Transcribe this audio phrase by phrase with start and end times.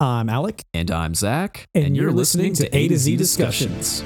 [0.00, 1.68] I'm Alec, And I'm Zac.
[1.74, 4.04] and, you're, listening to A to Z Discussions.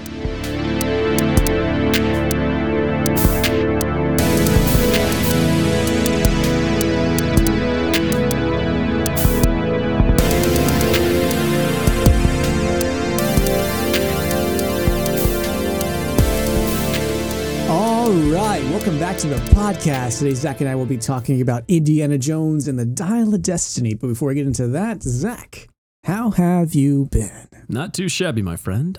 [17.68, 20.18] All right, welcome back to the podcast.
[20.18, 23.94] Today, Zac and I will be talking about Indiana Jones and the Dial of Destiny.
[23.94, 25.68] But before we get into that, Zac,
[26.04, 27.48] how have you been?
[27.68, 28.98] Not too shabby, my friend.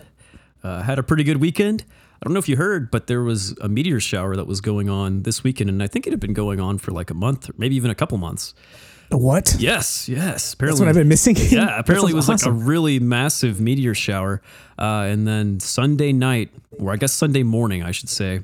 [0.64, 1.84] Uh, had a pretty good weekend.
[1.92, 4.90] I don't know if you heard, but there was a meteor shower that was going
[4.90, 7.50] on this weekend, and I think it had been going on for like a month,
[7.50, 8.54] or maybe even a couple months.
[9.10, 9.58] What?
[9.60, 10.54] Yes, yes.
[10.54, 11.36] Apparently, That's what I've been missing.
[11.50, 14.42] Yeah, apparently it was sounds like a really massive meteor shower.
[14.80, 18.40] Uh, and then Sunday night, or I guess Sunday morning, I should say,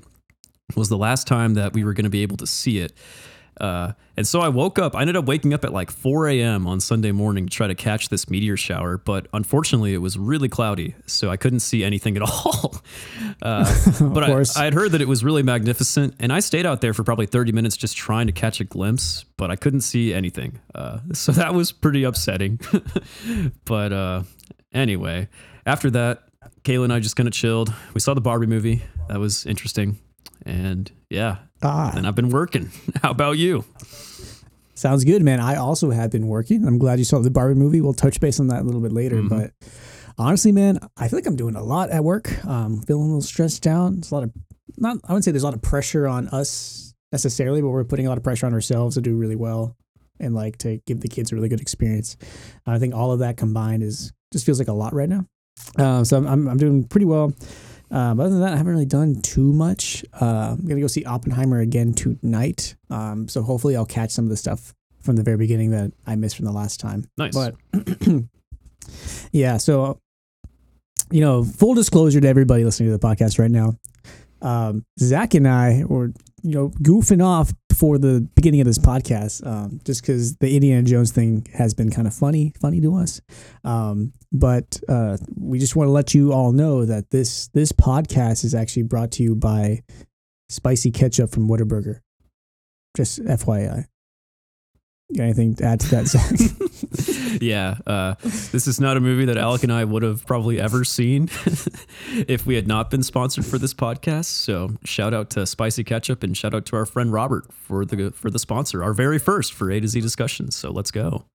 [0.75, 2.91] was the last time that we were going to be able to see it.
[3.59, 6.67] Uh, and so I woke up, I ended up waking up at like 4 a.m.
[6.67, 8.97] on Sunday morning to try to catch this meteor shower.
[8.97, 12.75] But unfortunately, it was really cloudy, so I couldn't see anything at all.
[13.41, 13.65] Uh,
[14.01, 14.43] but I.
[14.55, 17.25] I had heard that it was really magnificent, and I stayed out there for probably
[17.25, 20.59] 30 minutes just trying to catch a glimpse, but I couldn't see anything.
[20.73, 22.59] Uh, so that was pretty upsetting.
[23.65, 24.23] but uh,
[24.73, 25.27] anyway,
[25.65, 26.23] after that,
[26.63, 27.73] Kayla and I just kind of chilled.
[27.93, 28.81] We saw the Barbie movie.
[29.07, 29.97] That was interesting.
[30.45, 32.71] And yeah, Ah, and I've been working.
[33.01, 33.65] How about you?
[34.75, 35.39] sounds good, man.
[35.41, 36.65] I also have been working.
[36.65, 37.81] I'm glad you saw the Barbie movie.
[37.81, 39.17] We'll touch base on that a little bit later.
[39.17, 39.29] Mhm.
[39.29, 39.51] But
[40.17, 42.43] honestly, man, I feel like I'm doing a lot at work.
[42.45, 43.91] Um, feeling a little stressed out.
[43.93, 44.31] There's a lot of
[44.77, 44.97] not.
[45.03, 48.09] I wouldn't say there's a lot of pressure on us necessarily, but we're putting a
[48.09, 49.75] lot of pressure on ourselves to do really well
[50.21, 52.15] and like to give the kids a really good experience.
[52.65, 55.25] I think all of that combined is just feels like a lot right now.
[55.77, 57.33] Uh, so I'm, I'm I'm doing pretty well.
[57.91, 60.05] Um, other than that, I haven't really done too much.
[60.19, 62.75] Uh, I'm gonna go see Oppenheimer again tonight.
[62.89, 66.15] Um, so hopefully I'll catch some of the stuff from the very beginning that I
[66.15, 67.09] missed from the last time.
[67.17, 67.33] Nice.
[67.33, 67.55] But
[69.31, 69.99] yeah, so
[71.11, 73.75] you know, full disclosure to everybody listening to the podcast right now,
[74.41, 76.13] um, Zac and I were
[76.43, 80.83] you know goofing off before the beginning of this podcast, um, just because the Indiana
[80.83, 83.21] Jones thing has been kind of funny, funny to us.
[83.63, 88.43] Um, but uh, we just want to let you all know that this this podcast
[88.43, 89.83] is actually brought to you by
[90.49, 92.01] spicy ketchup from Whataburger.
[92.97, 93.85] Just FYI.
[95.15, 97.39] Got anything to add to that, Zac?
[97.41, 100.83] yeah, uh, this is not a movie that Alec and I would have probably ever
[100.83, 101.23] seen
[102.27, 104.25] if we had not been sponsored for this podcast.
[104.25, 108.11] So shout out to Spicy Ketchup and shout out to our friend Robert for the
[108.11, 110.55] for the sponsor, our very first for A to Z discussions.
[110.55, 111.25] So let's go.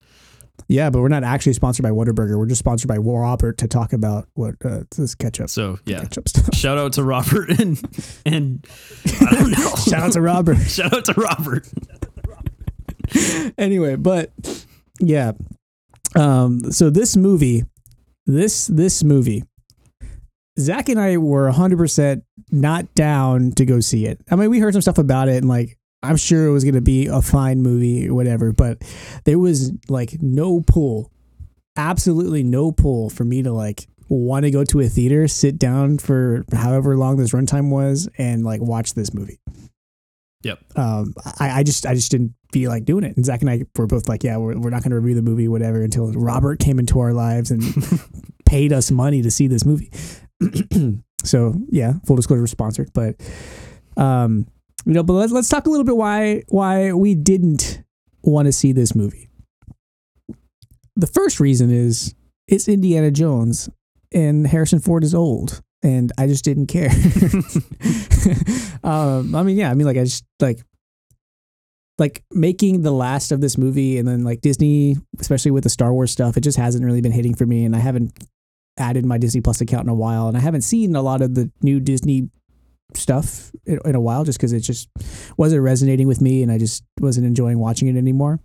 [0.69, 2.39] Yeah, but we're not actually sponsored by Whataburger.
[2.39, 5.51] We're just sponsored by Robert to talk about what uh, this ketchup.
[5.51, 6.55] So yeah, ketchup stuff.
[6.55, 7.83] shout out to Robert and
[8.25, 8.65] and
[9.21, 9.75] I don't know.
[9.77, 10.59] Shout out to Robert.
[10.59, 11.69] shout out to Robert.
[13.59, 14.31] anyway, but
[15.01, 15.33] yeah.
[16.17, 17.65] Um, so this movie,
[18.27, 19.45] this this movie,
[20.59, 24.21] Zac and I were hundred percent not down to go see it.
[24.31, 26.81] I mean, we heard some stuff about it, and like I'm sure it was gonna
[26.81, 28.83] be a fine movie or whatever, but
[29.25, 31.11] there was like no pull,
[31.77, 35.99] absolutely no pull for me to like want to go to a theater, sit down
[35.99, 39.41] for however long this runtime was, and like watch this movie
[40.45, 40.59] Yep.
[40.77, 43.17] um, I, I just I just didn't feel like doing it.
[43.17, 45.23] And Zac and I were both like, yeah, we're, we're not going to review the
[45.23, 47.63] movie, whatever, until Robert came into our lives and
[48.47, 49.91] paid us money to see this movie.
[51.25, 53.17] so yeah, full disclosure, we're sponsored, but
[53.97, 54.47] um,
[54.87, 57.83] you know, but let's let's talk a little bit why why we didn't
[58.23, 59.29] want to see this movie.
[60.95, 62.15] The first reason is
[62.47, 63.69] it's Indiana Jones
[64.13, 66.91] and Harrison Ford is old and I just didn't care.
[68.85, 70.61] um, I mean, yeah, I mean, like, I just like,
[71.99, 75.93] like making the last of this movie, and then like Disney, especially with the Star
[75.93, 78.13] Wars stuff, it just hasn't really been hitting for me, and I haven't
[78.77, 81.35] added my Disney Plus account in a while, and I haven't seen a lot of
[81.35, 82.31] the new Disney
[82.95, 84.89] stuff in, in a while, just because it just
[85.37, 88.41] wasn't resonating with me, and I just wasn't enjoying watching it anymore.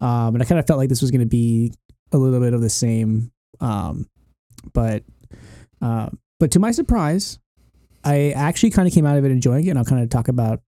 [0.00, 1.72] Um, and I kind of felt like this was going to be
[2.12, 4.08] a little bit of the same, um,
[4.72, 5.04] but.
[5.82, 7.38] Uh, but to my surprise,
[8.02, 10.28] I actually kind of came out of it enjoying it, and I'll kind of talk
[10.28, 10.60] about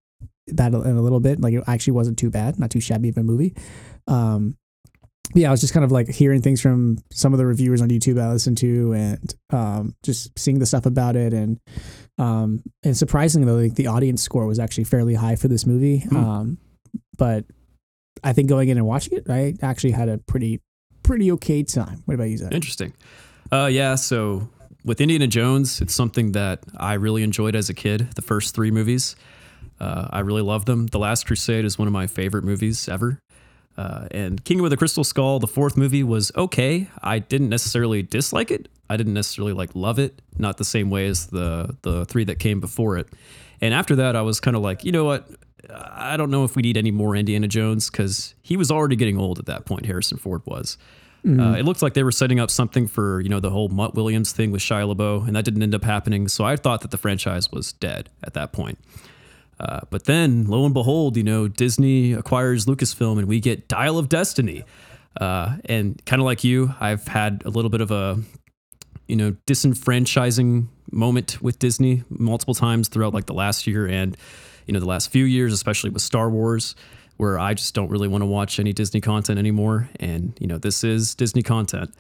[0.49, 1.41] that in a little bit.
[1.41, 3.55] Like it actually wasn't too bad, not too shabby of a movie.
[4.07, 4.57] Um,
[5.35, 7.89] yeah, I was just kind of like hearing things from some of the reviewers on
[7.89, 11.59] YouTube I listened to, and um, just seeing the stuff about it, and
[12.19, 16.01] um, and surprisingly, like the audience score was actually fairly high for this movie.
[16.01, 16.17] Hmm.
[16.17, 16.59] Um,
[17.17, 17.47] but
[18.23, 20.61] I think going in and watching it, I actually had a pretty
[21.03, 22.03] pretty okay time.
[22.05, 22.53] What about you, Zac?
[22.53, 22.93] Interesting.
[23.51, 23.95] Uh, yeah.
[23.95, 24.49] So
[24.85, 28.13] with Indiana Jones, it's something that I really enjoyed as a kid.
[28.17, 29.17] The first three movies,
[29.83, 30.87] uh, I really love them.
[30.87, 33.19] The Last Crusade is one of my favorite movies ever.
[33.77, 36.89] Uh, and King of the Crystal Skull, the fourth movie, was okay.
[37.03, 38.69] I didn't necessarily dislike it.
[38.89, 42.39] I didn't necessarily like love it, not the same way as the the three that
[42.39, 43.09] came before it.
[43.61, 45.29] And after that, I was kind of like, you know what?
[45.71, 49.19] I don't know if we need any more Indiana Jones because he was already getting
[49.19, 49.87] old at that point.
[49.87, 50.77] Harrison Ford was.
[51.25, 53.95] Uh, it looked like they were setting up something for you know the whole Mutt
[53.95, 56.29] Williams thing with Shia LaBeouf, and that didn't end up happening.
[56.29, 58.79] So I thought that the franchise was dead at that point.
[59.63, 63.97] Uh, but then, lo and behold, you know, Disney acquires Lucasfilm and we get Dial
[63.97, 64.65] of Destiny.
[65.21, 68.19] Uh, and kind of like you, I've had a little bit of a,
[69.07, 74.17] you know, disenfranchising moment with Disney multiple times throughout like the last year and,
[74.67, 76.75] you know, the last few years, especially with Star Wars,
[77.19, 79.89] where I just don't really want to watch any Disney content anymore.
[80.01, 81.95] And, you know, this is Disney content.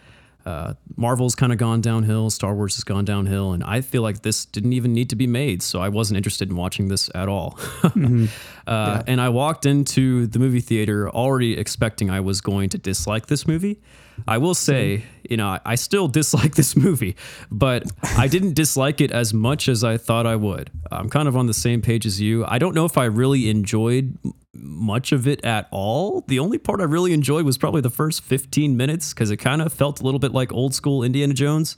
[0.44, 2.30] Uh, Marvel's kind of gone downhill.
[2.30, 5.26] Star Wars has gone downhill, and I feel like this didn't even need to be
[5.26, 5.62] made.
[5.62, 7.58] So I wasn't interested in watching this at all.
[7.82, 8.26] uh,
[8.66, 9.02] Yeah.
[9.06, 13.46] And I walked into the movie theater already expecting I was going to dislike this
[13.46, 13.80] movie.
[14.28, 17.16] I will say, you know, I, still dislike this movie,
[17.50, 20.70] but I didn't dislike it as much as I thought I would.
[20.90, 22.44] I'm kind of on the same page as you.
[22.46, 24.16] I don't know if I really enjoyed
[24.54, 26.24] much of it at all.
[26.28, 29.62] The only part I really enjoyed was probably the first 15 minutes because it kind
[29.62, 31.76] of felt a little bit like old school Indiana Jones.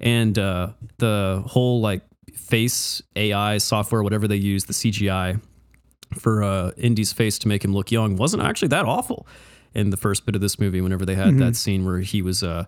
[0.00, 2.02] And uh, the whole like
[2.34, 5.40] face AI software, whatever they use, the CGI
[6.14, 9.26] for uh, Indy's face to make him look young wasn't actually that awful
[9.74, 10.80] in the first bit of this movie.
[10.80, 12.64] Whenever they had that scene where he was uh,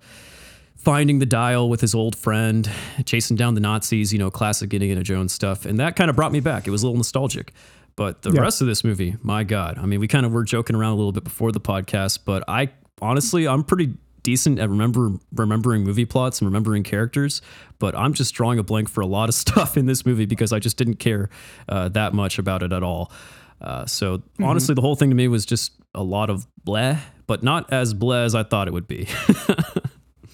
[0.76, 2.70] finding the dial with his old friend,
[3.04, 6.32] chasing down the Nazis, you know, classic Indiana Jones stuff, and that kind of brought
[6.32, 6.66] me back.
[6.66, 7.52] It was a little nostalgic.
[7.96, 8.40] But the Yeah.
[8.40, 10.96] rest of this movie, my God, I mean, we kind of were joking around a
[10.96, 12.70] little bit before the podcast, but I
[13.00, 17.42] honestly, I'm pretty decent at remember remembering movie plots and remembering characters,
[17.78, 20.52] but I'm just drawing a blank for a lot of stuff in this movie because
[20.52, 21.28] I just didn't care
[21.68, 23.12] uh, that much about it at all.
[23.60, 27.42] Uh, so honestly, the whole thing to me was just a lot of bleh, but
[27.42, 29.06] not as bleh as I thought it would be.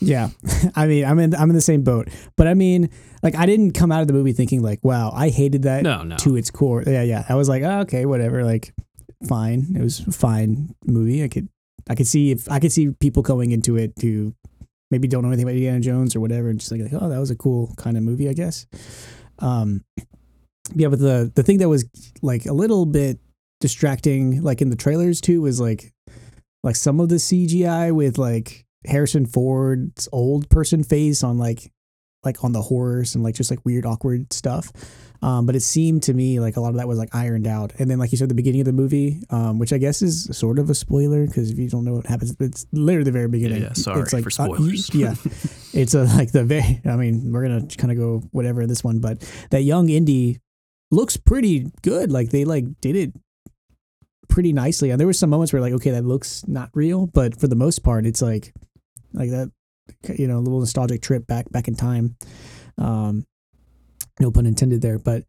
[0.01, 0.31] Yeah,
[0.75, 2.91] I mean, I'm in I'm in the same boat, but I mean,
[3.23, 6.03] like, I didn't come out of the movie thinking like, "Wow, I hated that." No,
[6.03, 6.17] no.
[6.17, 7.25] To its core, yeah, yeah.
[7.29, 8.45] I was like, oh, okay, whatever.
[8.45, 8.73] Like,
[9.27, 9.75] fine.
[9.77, 11.23] It was a fine movie.
[11.23, 11.49] I could
[11.89, 14.35] I could see if I could see people going into it who
[14.91, 17.19] maybe don't know anything about Indiana Jones or whatever, and just like, like, oh, that
[17.19, 18.67] was a cool kind of movie, I guess.
[19.39, 19.85] Um,
[20.75, 21.85] yeah, but the the thing that was
[22.23, 23.19] like a little bit
[23.61, 25.93] distracting, like in the trailers too, was like
[26.63, 31.73] like some of the CGI with like Harrison Ford's old person face on like
[32.23, 34.73] like on the horse and like just like weird awkward stuff.
[35.23, 37.73] Um, but it seemed to me like a lot of that was like ironed out.
[37.79, 40.29] And then like you said, the beginning of the movie, um, which I guess is
[40.37, 43.29] sort of a spoiler because if you don't know what happens, it's literally the very
[43.29, 43.63] beginning.
[43.63, 44.95] yeah, sorry it's like, for uh, spoilers.
[44.95, 45.15] yeah,
[45.75, 46.81] it's a, like the very.
[46.87, 50.39] I mean, we're gonna kind of go whatever this one, but that young Indy
[50.91, 52.11] looks pretty good.
[52.11, 53.13] Like they like did it
[54.29, 54.91] pretty nicely.
[54.91, 57.57] And there were some moments where like, okay, that looks not real, but for the
[57.57, 58.55] most part, it's like
[59.13, 59.51] like that,
[60.19, 62.17] you know, a little nostalgic trip back back in time.
[62.79, 63.27] Um,
[64.21, 65.25] no pun intended there, but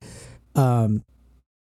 [0.56, 1.04] um,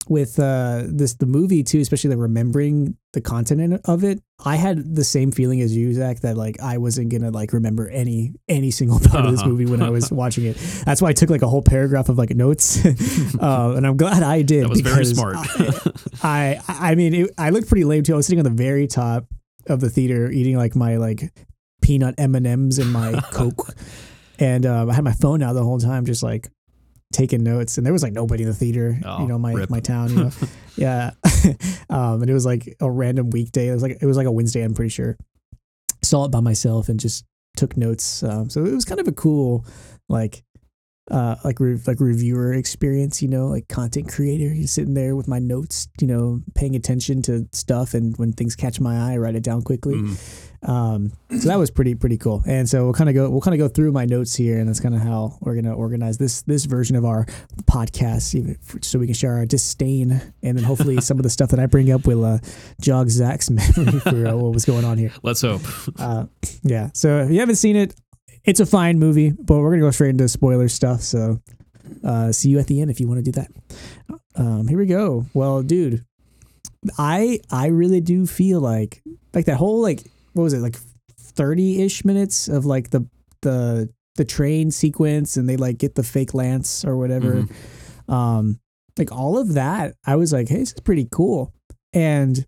[0.09, 4.97] with uh this the movie too, especially the remembering the content of it, I had
[4.97, 8.71] the same feeling as you, Zac, that like I wasn't gonna like remember any any
[8.73, 9.51] single part of this Uh-huh.
[9.51, 10.57] movie when I was watching it.
[10.85, 14.23] That's why I took like a whole paragraph of like notes, uh, and I'm glad
[14.25, 14.65] I did.
[14.65, 15.37] That was very because smart.
[16.25, 18.15] I I I mean it, I looked pretty lame too.
[18.15, 19.27] I was sitting on the very top
[19.69, 21.33] of the theater eating like my like
[21.81, 23.75] peanut M and M's in my Coke,
[24.39, 26.49] and um, I had my phone out the whole time, just like
[27.13, 27.77] taking notes.
[27.77, 29.71] And there was like nobody in the theater, Oh, you know, my rip.
[29.71, 30.31] my town, you know,
[30.77, 31.11] yeah.
[31.91, 33.69] um, and it was like a random weekday.
[33.69, 34.63] It was like it was like a Wednesday.
[34.63, 35.17] I'm pretty sure.
[36.03, 37.25] Saw it by myself and just
[37.57, 38.23] took notes.
[38.23, 39.67] Um, so it was kind of a cool
[40.09, 40.43] like
[41.11, 44.55] uh, like re- like reviewer experience, you know, like content creator.
[44.55, 48.55] You're sitting there with my notes, you know, paying attention to stuff, and when things
[48.55, 49.97] catch my eye, I write it down quickly.
[49.97, 50.50] Mm.
[50.63, 52.43] Um, so that was pretty pretty cool.
[52.47, 54.69] And so we'll kind of go we'll kind of go through my notes here, and
[54.69, 57.25] that's kind of how we're gonna organize this this version of our
[57.65, 61.31] podcast, even f- so we can share our disdain, and then hopefully some of the
[61.31, 62.39] stuff that I bring up will uh,
[62.81, 65.13] jog Zac's memory for uh, what was going on here.
[65.23, 65.63] Let's hope.
[65.99, 66.27] Uh,
[66.63, 66.91] yeah.
[66.93, 67.95] So if you haven't seen it,
[68.45, 71.01] it's a fine movie, but we're gonna go straight into spoiler stuff.
[71.01, 71.41] So
[72.05, 73.51] uh, see you at the end if you want to do that.
[74.37, 75.25] Um, here we go.
[75.33, 76.05] Well, dude,
[76.99, 79.03] I I really do feel like
[79.35, 80.03] like that whole like
[80.33, 80.77] what was it like
[81.19, 83.07] thirty ish minutes of like the
[83.43, 87.45] the the train sequence and they like get the fake lance or whatever.
[88.09, 88.59] Um,
[88.99, 91.55] like all of that, I was like, hey, this is pretty cool.
[91.93, 92.45] And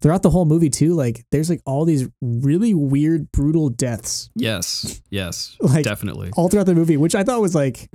[0.00, 5.02] throughout the whole movie too, like there's like all these really weird, brutal deaths Yes,
[5.10, 6.30] yes, Like- definitely.
[6.36, 7.90] all throughout the movie, which I thought was like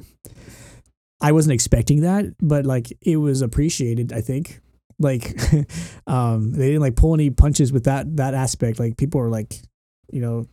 [1.22, 4.60] I wasn't expecting that, but like it was appreciated, I think.
[5.00, 5.36] Like
[6.08, 8.80] um they didn't like pull any punches with that that aspect.
[8.80, 9.56] Like people were like
[10.12, 10.48] you know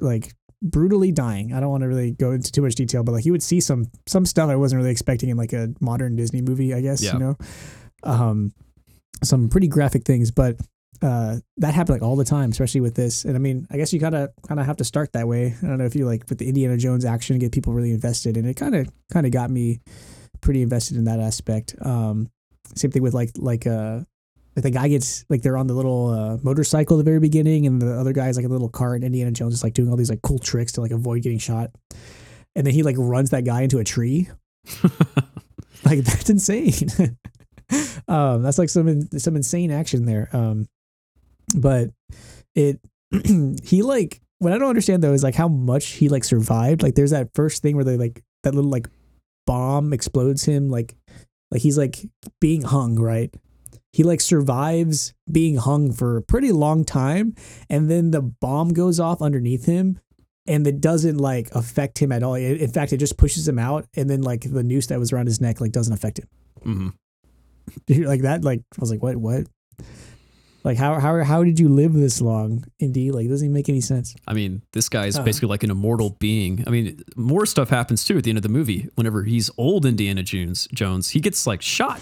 [0.00, 0.32] like
[0.62, 1.52] brutally dying.
[1.52, 3.60] I don't want to really go into too much detail but like you would see
[3.60, 7.02] some some stuff i wasn't really expecting in like a modern disney movie i guess
[7.02, 7.14] Yeah.
[7.14, 7.36] you know?
[8.04, 8.52] Um
[9.24, 10.56] some pretty graphic things but
[11.02, 13.24] uh that happened like all the time especially with this.
[13.24, 15.54] And i mean i guess you kind of kind of have to start that way.
[15.62, 18.36] I don't know if you like with the indiana jones action get people really invested
[18.36, 19.80] and it kind of kind of got me
[20.40, 21.74] pretty invested in that aspect.
[21.82, 22.30] Um
[22.74, 24.00] same thing with like like uh
[24.56, 27.66] like the guy gets like they're on the little uh, motorcycle at the very beginning
[27.66, 29.96] and the other guy's like a little car and Indiana Jones is like doing all
[29.96, 31.70] these like cool tricks to like avoid getting shot.
[32.54, 34.28] And then he like runs that guy into a tree.
[35.84, 36.74] like that's insane.
[38.08, 40.28] um that's like some in- some insane action there.
[40.32, 40.66] Um
[41.56, 41.90] but
[42.54, 42.78] it
[43.64, 46.82] he like what I don't understand though is like how much he like survived.
[46.82, 48.88] Like there's that first thing where they like that little like
[49.46, 50.94] bomb explodes him like
[51.52, 51.98] like he's like
[52.40, 53.32] being hung, right?
[53.92, 57.34] He like survives being hung for a pretty long time
[57.68, 60.00] and then the bomb goes off underneath him
[60.46, 62.34] and it doesn't like affect him at all.
[62.34, 65.12] In in fact, it just pushes him out and then like the noose that was
[65.12, 66.28] around his neck like doesn't affect him.
[66.62, 66.88] hmm
[67.88, 69.46] like that like I was like what what?
[70.64, 73.10] Like how how how did you live this long, Indy?
[73.10, 74.14] Like it doesn't even make any sense.
[74.28, 75.22] I mean, this guy is Uh.
[75.22, 76.62] basically like an immortal being.
[76.66, 78.88] I mean, more stuff happens too at the end of the movie.
[78.94, 82.00] Whenever he's old Indiana Jones, Jones, he gets like shot.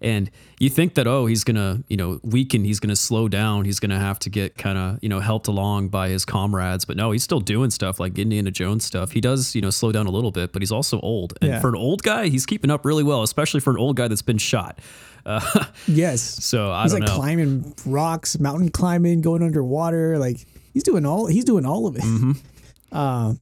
[0.00, 3.28] And you think that, oh, he's going to, you know, weaken, he's going to slow
[3.28, 6.24] down, he's going to have to get kind of, you know, helped along by his
[6.24, 6.84] comrades.
[6.84, 9.12] But no, he's still doing stuff like Indiana Jones stuff.
[9.12, 11.34] He does, you know, slow down a little bit, but he's also old.
[11.40, 11.60] And Yeah.
[11.60, 14.22] for an old guy, he's keeping up really well, especially for an old guy that's
[14.22, 14.80] been shot.
[15.26, 15.40] Uh,
[15.86, 16.20] Yes.
[16.22, 17.14] so I he's like know.
[17.14, 20.18] climbing rocks, mountain climbing, going underwater.
[20.18, 22.02] Like he's doing all he's doing all of it.
[22.02, 22.38] Mhm.
[22.92, 23.32] Uh,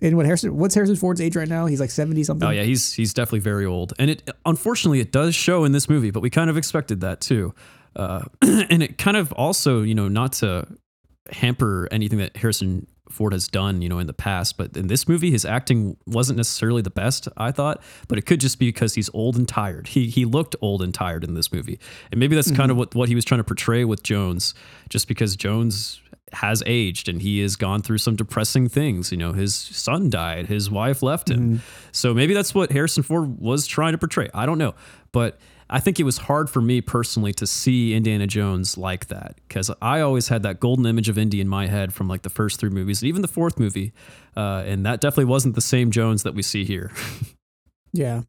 [0.00, 0.56] and what Harrison?
[0.56, 1.66] What's Harrison Ford's age right now?
[1.66, 2.48] He's like seventy something.
[2.48, 5.88] Oh yeah, he's he's definitely very old, and it unfortunately it does show in this
[5.88, 7.54] movie, but we kind of expected that too,
[7.94, 10.66] uh, and it kind of also you know not to
[11.30, 15.08] hamper anything that Harrison Ford has done you know in the past, but in this
[15.08, 18.94] movie his acting wasn't necessarily the best I thought, but it could just be because
[18.94, 19.88] he's old and tired.
[19.88, 21.78] He he looked old and tired in this movie,
[22.10, 22.78] and maybe that's kind of mm-hmm.
[22.78, 24.54] what what he was trying to portray with Jones,
[24.88, 26.00] just because Jones
[26.32, 29.12] has aged and he has gone through some depressing things.
[29.12, 31.40] You know, his son died, his wife left him.
[31.40, 31.56] Mm-hmm.
[31.92, 34.28] So maybe that's what Harrison Ford was trying to portray.
[34.34, 34.74] I don't know.
[35.12, 39.36] But I think it was hard for me personally to see Indiana Jones like that
[39.48, 42.30] because I always had that golden image of Indy in my head from like the
[42.30, 43.92] first three movies, even the fourth movie.
[44.36, 46.92] Uh, and that definitely wasn't the same Jones that we see here.
[47.96, 48.22] Yeah.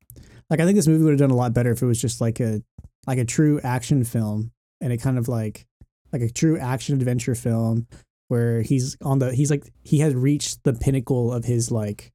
[0.49, 2.21] Like I think this movie would have done a lot better if it was just
[2.21, 2.61] like a
[3.05, 5.65] like a true action film and it kind of like
[6.13, 7.87] like a true action adventure film
[8.29, 12.13] where he's on the he's like he has reached the pinnacle of his like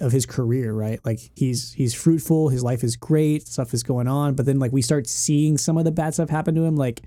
[0.00, 1.00] of his career, right?
[1.04, 4.72] Like he's he's fruitful, his life is great, stuff is going on, but then like
[4.72, 7.02] we start seeing some of the bad stuff happen to him like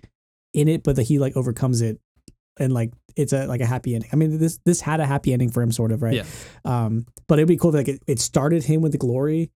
[0.54, 2.00] in it, but that he like overcomes it
[2.60, 4.10] and like it's a like a happy ending.
[4.14, 6.14] I mean this this had a happy ending for him sort of, right?
[6.14, 6.26] Yeah.
[6.64, 9.52] Um but it'd be cool if like it, it started him with the glory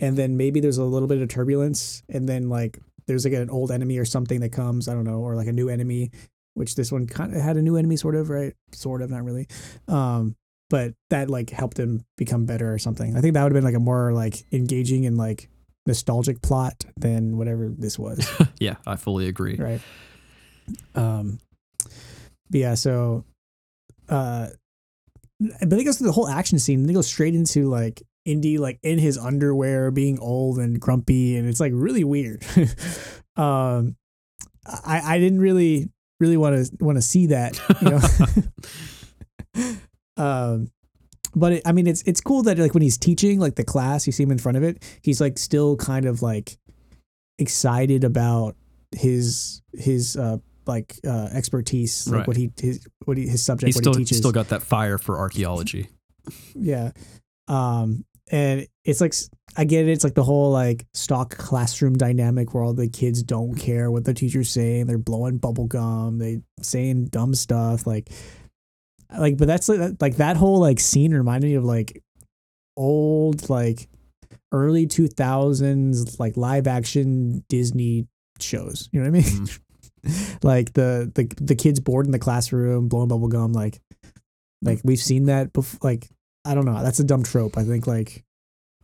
[0.00, 3.50] and then maybe there's a little bit of turbulence and then like there's like an
[3.50, 6.10] old enemy or something that comes, I don't know, or like a new enemy,
[6.54, 8.54] which this one kind of had a new enemy sort of, right?
[8.72, 9.46] Sort of, not really.
[9.88, 10.36] Um
[10.74, 13.16] but that like helped him become better or something.
[13.16, 15.48] I think that would have been like a more like engaging and like
[15.86, 18.28] nostalgic plot than whatever this was,
[18.58, 19.54] yeah, I fully agree.
[19.54, 19.80] right?
[20.96, 21.38] Um,
[22.50, 23.24] but yeah, so
[24.08, 24.48] uh,
[25.38, 26.80] but it goes to the whole action scene.
[26.80, 31.36] And they go straight into like Indy like in his underwear, being old and grumpy,
[31.36, 32.44] and it's like really weird.
[33.36, 33.94] um,
[34.66, 35.88] I I didn't really
[36.18, 38.00] really want to want to see that, you know.
[40.16, 40.70] um,
[41.34, 44.06] but it, I mean, it's it's cool that like when he's teaching like the class,
[44.06, 44.82] you see him in front of it.
[45.02, 46.56] He's like still kind of like
[47.38, 48.56] excited about
[48.92, 52.26] his his uh like uh expertise, like Right.
[52.28, 54.18] what he his what he, his subject, He's what still he teaches.
[54.18, 55.88] still got that fire for archaeology.
[56.54, 56.92] yeah
[57.48, 58.02] um
[58.32, 59.12] and it's like
[59.58, 63.22] i get it it's like the whole like stock classroom dynamic where all the kids
[63.22, 68.08] don't care what the teacher's saying they're blowing bubble gum they saying dumb stuff like
[69.18, 72.02] like but that's like, like that whole like scene reminded me of like
[72.76, 73.88] old like
[74.52, 78.06] early 2000s like live action disney
[78.40, 78.88] shows.
[78.92, 79.46] You know what i mean?
[79.46, 79.60] Mm-hmm.
[80.42, 83.80] Like the the the kids bored in the classroom blowing bubble gum like
[84.60, 86.10] like we've seen that before like
[86.44, 88.22] i don't know that's a dumb trope i think like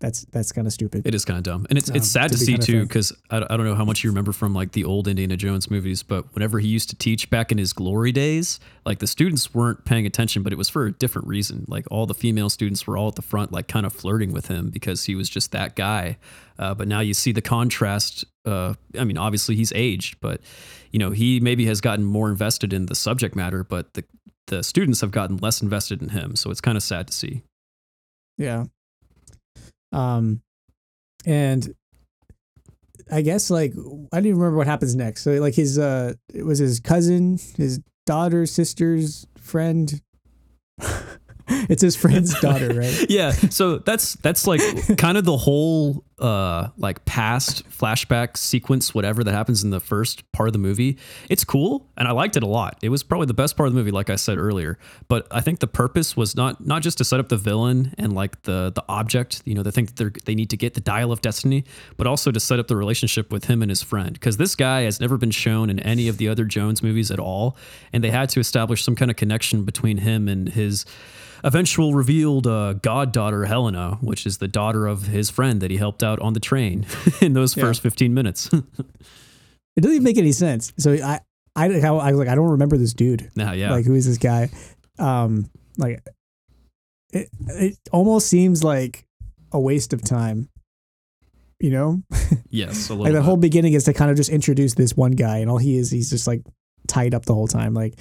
[0.00, 1.06] that's that's kind of stupid.
[1.06, 3.12] It is kind of dumb, and it's Um, it's sad to to see too because
[3.30, 6.02] I, I don't know how much you remember from like the old Indiana Jones movies,
[6.02, 9.84] but whenever he used to teach back in his glory days, like the students weren't
[9.84, 11.66] paying attention, but it was for a different reason.
[11.68, 14.48] Like all the female students were all at the front, like kind of flirting with
[14.48, 16.16] him because he was just that guy.
[16.58, 18.24] Uh, but now you see the contrast.
[18.46, 20.40] Uh, I mean, obviously he's aged, but
[20.92, 24.04] you know he maybe has gotten more invested in the subject matter, but the
[24.46, 26.36] the students have gotten less invested in him.
[26.36, 27.42] So it's kind of sad to see.
[28.38, 28.64] Yeah.
[29.92, 30.42] Um,
[31.26, 31.74] and
[33.10, 35.22] I guess like I don't even remember what happens next.
[35.22, 40.00] So like his uh, it was his cousin, his daughter, sister's friend.
[41.72, 43.06] it's his friend's daughter, right?
[43.08, 44.60] yeah so that's that's like
[44.98, 50.30] kind of the whole uh like past flashback sequence whatever that happens in the first
[50.32, 50.98] part of the movie.
[51.28, 52.76] It's cool and i liked it a lot.
[52.82, 54.78] It was probably the best part of the movie like i said earlier.
[55.08, 58.12] But i think the purpose was not not just to set up the villain and
[58.12, 61.12] like the the object you know they think that they need to get the dial
[61.12, 61.64] of destiny
[61.96, 64.14] but also to set up the relationship with him and his friend.
[64.14, 67.20] Because this guy has never been shown in any of the other jones movies at
[67.20, 67.56] all
[67.92, 70.84] and they had to establish some kind of connection between him and his
[71.44, 76.02] eventual revealed uh, goddaughter Helena, which is the daughter of his friend that he helped
[76.02, 76.86] out on the train
[77.20, 77.64] in those Yeah.
[77.64, 78.50] first 15 minutes.
[79.76, 80.72] It doesn't even make any sense.
[80.78, 81.20] So I,
[81.54, 83.30] I, I was like, I don't remember this dude.
[83.36, 83.70] now, yeah.
[83.70, 84.50] Like, who is this guy?
[84.98, 86.02] Um, like,
[87.12, 89.06] it, it almost seems like
[89.52, 90.48] a waste of time.
[91.60, 92.02] You know,
[92.50, 93.24] yes, a little like the bit.
[93.24, 95.90] whole beginning is to kind of just introduce this one guy, and all he is,
[95.90, 96.42] he's just like
[96.88, 97.72] tied up the whole time.
[97.72, 97.94] Like,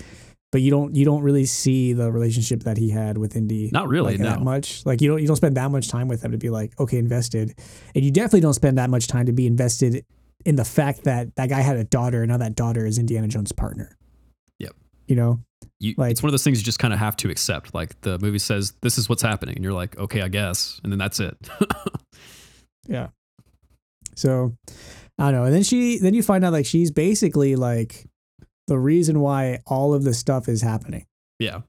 [0.52, 3.70] but you don't, you don't really see the relationship that he had with Indy.
[3.72, 4.86] Not really, like, that much.
[4.86, 6.98] Like, you don't, you don't spend that much time with him to be like, okay,
[6.98, 7.54] invested,
[7.96, 10.06] and you definitely don't spend that much time to be invested
[10.46, 13.28] in the fact that that guy had a daughter, and now that daughter is Indiana
[13.28, 13.98] Jones' partner.
[14.60, 14.74] Yep.
[15.08, 15.40] You know,
[15.80, 17.74] You, like- it's one of those things you just kind of have to accept.
[17.74, 19.56] Like the movie says, this is what's happening.
[19.56, 20.80] And you're like, okay, I guess.
[20.84, 21.36] And then that's it.
[22.88, 23.10] Yeah.
[24.16, 24.56] So
[25.20, 25.44] I don't know.
[25.44, 28.06] And then she then you find out like she's basically like
[28.70, 31.06] the reason why all of this stuff is happening.
[31.40, 31.62] yeah.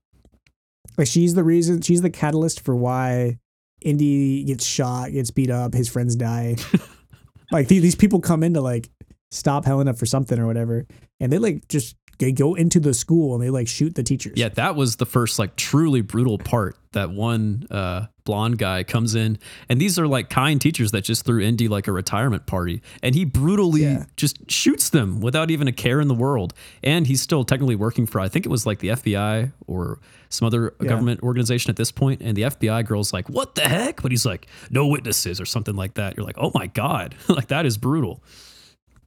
[0.99, 3.39] Like she's the reason she's the catalyst for why
[3.81, 6.57] Indy gets shot, gets beat up, his friends die.
[7.53, 8.91] like the- these people come in to like
[9.31, 10.87] stop Helena for something or whatever.
[11.21, 14.35] And they like just they go into the school and they like shoot the teachers.
[14.37, 16.77] Yeah, that was the first like truly brutal part.
[16.93, 21.25] That one uh, blonde guy comes in, and these are like kind teachers that just
[21.25, 24.05] threw Indy like a retirement party, and he brutally Yeah.
[24.17, 26.53] just shoots them without even a care in the world.
[26.83, 29.99] And he's still technically working for I think it was like the FBI or
[30.31, 30.89] some other Yeah.
[30.89, 32.21] government organization at this point.
[32.23, 35.77] And the FBI girl's like, "What the heck?" But he's like, "No witnesses" or something
[35.77, 36.17] like that.
[36.17, 38.23] You're like, "Oh my god!" like that is brutal.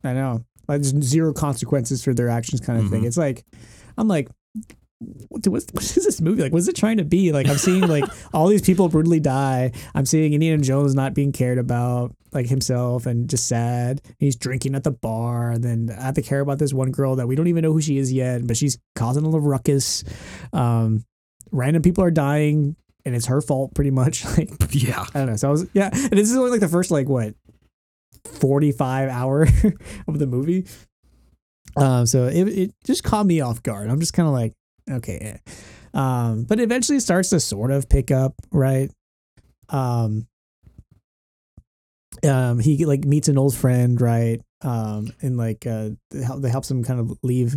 [0.05, 0.45] I know.
[0.67, 3.03] Like there's zero consequences for their actions kind of thing.
[3.03, 3.07] Mhm.
[3.07, 3.45] It's like
[3.97, 4.29] I'm like
[5.29, 6.53] what, what, what is this movie like?
[6.53, 7.31] What's it trying to be?
[7.31, 9.71] Like I'm seeing like all these people brutally die.
[9.93, 14.01] I'm seeing Indiana Jones not being cared about, like himself, and just sad.
[14.17, 17.17] He's drinking at the bar, and then I have to care about this one girl
[17.17, 20.03] that we don't even know who she is yet, but she's causing a little ruckus.
[20.51, 21.03] Um,
[21.51, 24.23] random people are dying, and it's her fault pretty much.
[24.37, 25.05] Like yeah.
[25.13, 25.35] I don't know.
[25.35, 27.35] So I was yeah, and this is only like the first like what
[28.25, 29.47] forty five hour
[30.07, 30.65] of the movie.
[31.75, 33.89] Um, so it it just caught me off guard.
[33.89, 34.53] I'm just kind of like
[34.89, 35.51] okay, eh.
[35.93, 38.91] um, but eventually it starts to sort of pick up, right?
[39.69, 40.27] Um,
[42.23, 44.41] um, he like meets an old friend, right?
[44.61, 47.55] Um, and like uh, they help, they helps him kind of leave.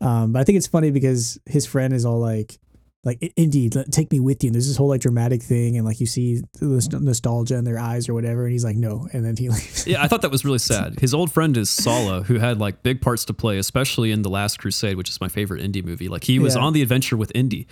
[0.00, 2.58] Um, but I think it's funny because his friend is all like,
[3.04, 5.86] like "I- indeed take me with you and there's this whole like dramatic thing and
[5.86, 9.06] like you see the nost- nostalgia in their eyes or whatever and he's like no
[9.12, 10.98] and then he leaves Yeah, I thought that was really sad.
[11.00, 14.30] His old friend is Sallah, who had like big parts to play, especially in The
[14.30, 16.08] Last Crusade, which is my favorite Indy movie.
[16.08, 16.62] Like he was Yeah.
[16.62, 17.66] on the adventure with Indy.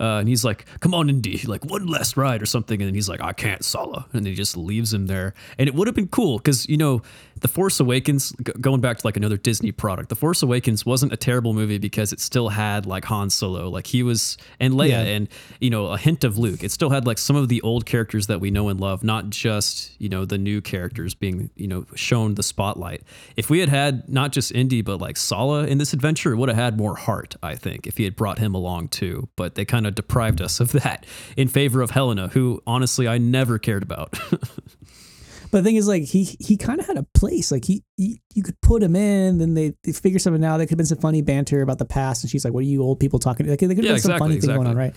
[0.00, 2.94] Uh, and he's like, "Come on, Indy, like one last ride or something." And then
[2.94, 5.34] he's like, "I can't, Sallah," and he just leaves him there.
[5.58, 7.02] And it would have been cool because you know,
[7.40, 11.12] The Force Awakens, g- going back to like another Disney product, The Force Awakens wasn't
[11.12, 14.88] a terrible movie because it still had like Han Solo, like he was, and Leia,
[14.88, 15.00] Yeah.
[15.02, 15.28] and
[15.60, 16.62] you know, a hint of Luke.
[16.64, 19.30] It still had like some of the old characters that we know and love, not
[19.30, 23.02] just you know the new characters being you know shown the spotlight.
[23.36, 26.48] If we had had not just Indy but like Sallah in this adventure, it would
[26.48, 27.36] have had more heart.
[27.42, 30.60] I think if he had brought him along too, but they kind of deprived us
[30.60, 34.18] of that in favor of Helena, who honestly I never cared about.
[34.30, 37.52] but the thing is like he he kind of had a place.
[37.52, 40.58] Like he, he you could put him in then they, they figure something out.
[40.58, 42.66] There could have been some funny banter about the past and she's like what are
[42.66, 44.66] you old people talking like there could have Yeah, been some exactly, funny thing going
[44.66, 44.94] on right?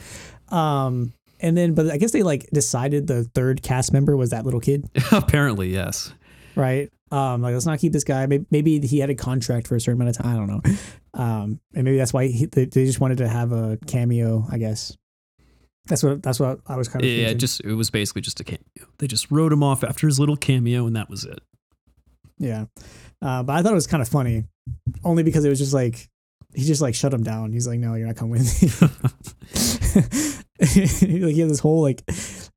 [0.52, 4.44] Um and then but i guess they like decided the third cast member was that
[4.46, 4.90] little kid.
[5.12, 6.12] Apparently, yes.
[6.58, 6.90] Right?
[7.12, 8.26] Um, like let's not keep this guy.
[8.26, 10.34] Maybe, maybe he had a contract for a certain amount of time.
[10.36, 10.62] I don't know.
[11.14, 14.58] Um, and maybe that's why he, they, they just wanted to have a cameo, I
[14.58, 14.96] guess.
[15.86, 17.38] That's what that's what I was kind of Yeah, thinking.
[17.40, 18.92] just it was basically just a cameo.
[18.98, 21.40] They just wrote him off after his little cameo, and that was it.
[22.38, 22.66] yeah.
[23.22, 24.44] Uh, but I thought it was kind of funny,
[25.06, 26.10] only because it was just like
[26.54, 27.54] he just like shut him down.
[27.54, 28.70] He's like, "No, you're not coming with me."
[30.60, 32.04] like he had this whole like,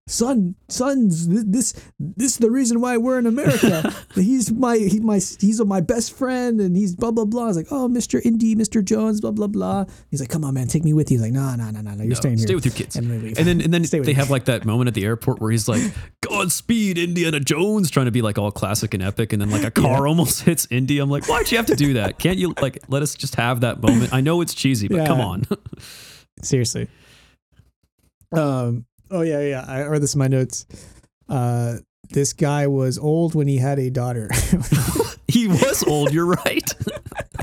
[0.07, 3.95] "Son, sons, this this is the reason why we're in America.
[4.15, 7.57] he's my he my he's my best friend, and he's blah blah blah." I was
[7.57, 10.83] like, "Oh, Mister Indy, Mister Jones, blah blah blah." He's like, "Come on, man, take
[10.85, 12.47] me with you." He's like, "No, no, no, no, no, you're No, staying stay here."
[12.49, 12.97] Stay with your kids.
[12.97, 13.11] and.
[13.11, 14.13] And then and then Stay they me.
[14.15, 15.83] have like that moment at the airport where he's like,
[16.23, 19.71] Godspeed, Indiana Jones, trying to be like all classic and epic, and then like a
[19.71, 20.99] car almost hits Indy.
[20.99, 22.19] I'm like, why'd you have to do that?
[22.19, 24.13] Can't you like let us just have that moment?
[24.13, 25.07] I know it's cheesy, but Yeah.
[25.07, 25.45] come on.
[26.43, 26.89] Seriously.
[28.33, 28.87] Um.
[29.11, 29.65] Oh yeah, yeah.
[29.67, 30.67] I or this is my notes.
[31.29, 31.77] Uh,
[32.11, 34.29] this guy was old when he had a daughter.
[35.29, 36.69] he was old, you're right.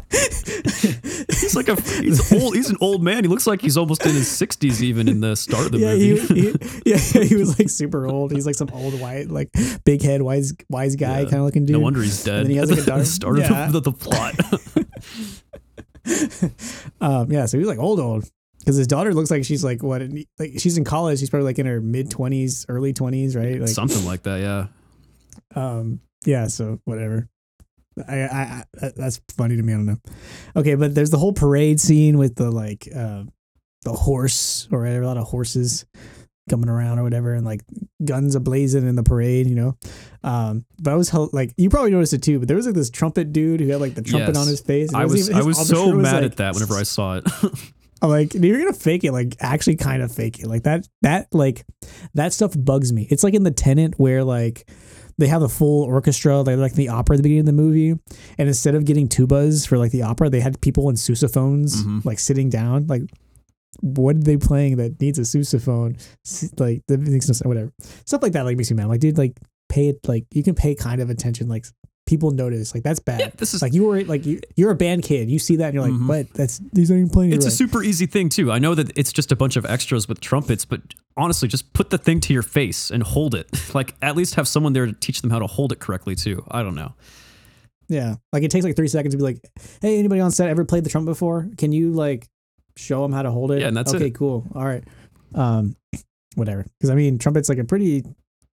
[0.11, 3.23] he's like a he's old he's an old man.
[3.23, 5.93] He looks like he's almost in his sixties even in the start of the yeah,
[5.95, 6.33] movie.
[6.33, 8.31] he, he, yeah, he was like super old.
[8.31, 9.49] He's like some old white, like
[9.85, 11.23] big head, wise, wise guy Yeah.
[11.25, 11.73] kind of looking dude.
[11.73, 12.43] no wonder he's dead.
[12.45, 13.05] then he has, like, a daughter.
[13.05, 13.65] start Yeah.
[13.67, 14.35] of the, the, the plot.
[17.01, 18.29] um, yeah, so he's like old, old.
[18.67, 20.01] Because his daughter looks like she's like what?
[20.37, 21.19] Like she's in college.
[21.19, 23.61] She's probably like in her mid twenties, early twenties, right?
[23.61, 24.67] Like, Something like that, yeah.
[25.55, 26.47] um, yeah.
[26.47, 27.29] So whatever.
[28.09, 29.71] I, I, I that's funny to me.
[29.71, 29.97] I don't know.
[30.57, 33.23] Okay, but there's the whole parade scene with the like uh,
[33.83, 35.85] the horse or a lot of horses
[36.49, 37.61] coming around or whatever, and like
[38.03, 39.77] guns ablazing in the parade, you know.
[40.23, 42.39] Um, but I was like, you probably noticed it too.
[42.39, 44.37] But there was like this trumpet dude who had like the trumpet Yes.
[44.37, 44.93] on his face.
[44.93, 47.23] I was even- I was so was, mad like- at that whenever I saw it.
[48.01, 50.47] Like, you're gonna fake it, like actually kind of fake it.
[50.47, 51.65] Like that that like
[52.13, 53.07] that stuff bugs me.
[53.09, 54.69] It's like in the Tenet where like
[55.17, 57.89] they have a full orchestra, like like the opera at the beginning of the movie,
[58.37, 62.05] and instead of getting tubas for like the opera, they had people in sousaphones Mhm.
[62.05, 62.85] like sitting down.
[62.87, 63.03] Like
[63.81, 65.99] what are they playing that needs a sousaphone?
[66.59, 67.43] Like that makes no sense.
[67.47, 67.71] Whatever
[68.05, 68.87] stuff like that like makes me mad.
[68.87, 69.37] Like dude, like
[69.69, 69.99] pay it.
[70.07, 71.47] Like you can pay kind of attention.
[71.47, 71.65] Like
[72.07, 72.73] people notice.
[72.73, 73.19] Like that's bad.
[73.19, 75.29] yeah, this is Like you were like you, you're a band kid.
[75.29, 76.07] You see that and you're like, Mhm.
[76.07, 76.33] what?
[76.33, 77.33] That's these aren't even playing.
[77.33, 77.53] It's right.
[77.53, 78.51] a super easy thing too.
[78.51, 80.81] I know that it's just a bunch of extras with trumpets, but
[81.15, 83.47] honestly, just put the thing to your face and hold it.
[83.75, 86.43] Like at least have someone there to teach them how to hold it correctly too.
[86.49, 86.93] I don't know.
[87.89, 89.39] Yeah, like it takes like three seconds to be like,
[89.81, 91.47] "Hey, anybody on set ever played the trumpet before?
[91.57, 92.27] Can you like
[92.75, 94.07] show them how to hold it?" Yeah, and that's okay.
[94.07, 94.15] it.
[94.15, 94.45] Cool.
[94.55, 94.83] All right.
[95.35, 95.75] Um,
[96.35, 96.65] whatever.
[96.79, 98.03] Because I mean, trumpet's like a pretty,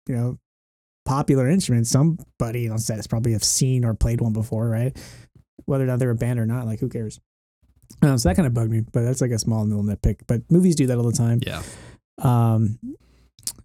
[0.06, 0.38] you know,
[1.04, 1.86] popular instrument.
[1.86, 4.96] Somebody on set has probably have seen or played one before, right?
[5.64, 7.20] Whether or not they're a band or not, like who cares?
[8.00, 10.20] Um, so that kind of bugged me, but that's like a small little nitpick.
[10.26, 11.40] But movies do that all the time.
[11.44, 11.62] Yeah.
[12.18, 12.78] Um,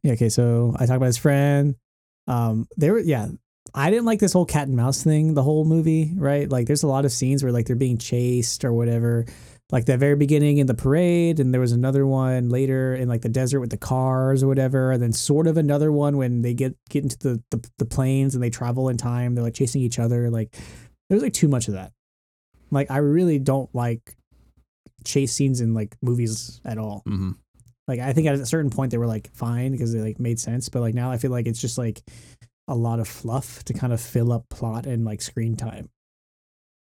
[0.03, 0.13] yeah.
[0.13, 0.29] Okay.
[0.29, 1.75] So I talked about his friend.
[2.27, 3.27] Um, there were yeah.
[3.73, 6.49] I didn't like this whole cat and mouse thing the whole movie, right?
[6.49, 9.25] Like, there's a lot of scenes where like they're being chased or whatever.
[9.69, 13.21] Like that very beginning in the parade, and there was another one later in like
[13.21, 16.53] the desert with the cars or whatever, and then sort of another one when they
[16.53, 19.35] get get into the the, the planes and they travel in time.
[19.35, 20.29] They're like chasing each other.
[20.29, 20.55] Like
[21.09, 21.91] there's like too much of that.
[22.71, 24.15] Like I really don't like
[25.03, 27.03] chase scenes in like movies at all.
[27.05, 27.31] hmm
[27.89, 30.39] Like I think at a certain point they were like fine because they like made
[30.39, 32.01] sense, but like now I feel like it's just like
[32.69, 35.89] a lot of fluff to kind of fill up plot and like screen time.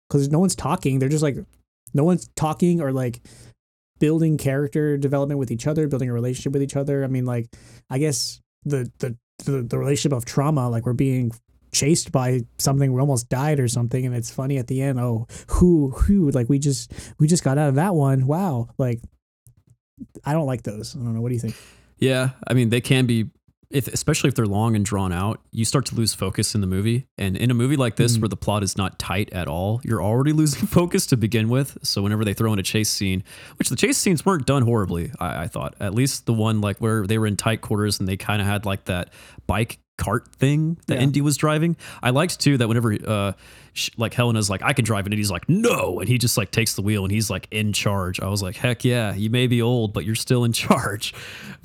[0.08, 1.36] Because no one's talking, they're just like
[1.94, 3.20] no one's talking or like
[3.98, 7.04] building character development with each other, building a relationship with each other.
[7.04, 7.46] I mean, like
[7.88, 11.32] I guess the the the, the relationship of trauma, like we're being
[11.72, 15.24] chased by something we almost died or something and it's funny at the end oh
[15.46, 19.00] who who like we just we just got out of that one wow like
[20.24, 20.96] I don't like those.
[20.96, 21.20] I don't know.
[21.20, 21.56] What do you think?
[21.98, 23.30] Yeah, I mean they can be
[23.70, 26.66] if especially if they're long and drawn out, you start to lose focus in the
[26.66, 27.06] movie.
[27.16, 28.22] And in a movie like this Mhm.
[28.22, 31.78] where the plot is not tight at all, you're already losing focus to begin with.
[31.82, 33.22] So whenever they throw in a chase scene,
[33.58, 35.74] which the chase scenes weren't done horribly, I, I thought.
[35.78, 38.48] At least the one like where they were in tight quarters and they kind of
[38.48, 39.12] had like that
[39.46, 41.02] bike cart thing that Yeah.
[41.02, 41.76] Indy was driving.
[42.02, 43.32] I liked too that whenever uh
[43.96, 46.50] like Helena's like I can drive it and he's like no and he just like
[46.50, 48.20] takes the wheel and he's like in charge.
[48.20, 51.14] I was like heck yeah, you may be old but you're still in charge.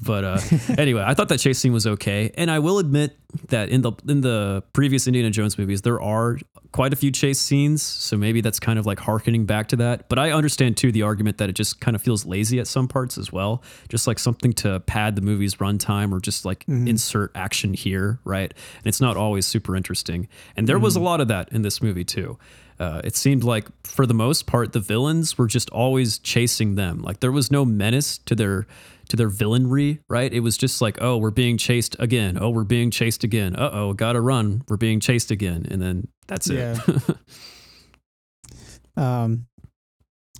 [0.02, 0.40] But uh
[0.78, 3.18] anyway, I thought that chase scene was okay and I will admit
[3.50, 6.38] that in the in the previous Indiana Jones movies there are
[6.72, 10.10] quite a few chase scenes, so maybe that's kind of like harkening back to that.
[10.10, 12.90] But I understand too the argument that it just kind of feels lazy at some
[12.90, 16.90] parts as well, just like something to pad the movie's runtime or just like Mhm.
[16.90, 18.54] insert action here, right?
[18.80, 20.28] And it's not always super interesting.
[20.58, 22.38] And there was a lot of that in this movie too.
[22.80, 27.02] Uh, it seemed like for the most part the villains were just always chasing them.
[27.02, 28.68] Like there was no menace to their
[29.10, 30.34] to their villainry, right?
[30.34, 32.38] It was just like, oh, we're being chased again.
[32.42, 33.56] Oh, we're being chased again.
[33.56, 34.64] Uh oh, gotta run.
[34.68, 36.78] We're being chased again, and then that's it.
[38.98, 39.48] Um,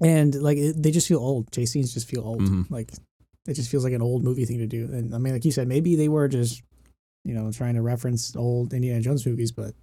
[0.02, 1.52] and like it, they just feel old.
[1.52, 2.42] J scenes just feel old.
[2.42, 2.70] Mhm.
[2.70, 2.92] Like
[3.48, 4.86] It just feels like an old movie thing to do.
[4.86, 6.64] And I mean, like you said, maybe they were just,
[7.24, 9.74] you know, trying to reference old Indiana Jones movies, but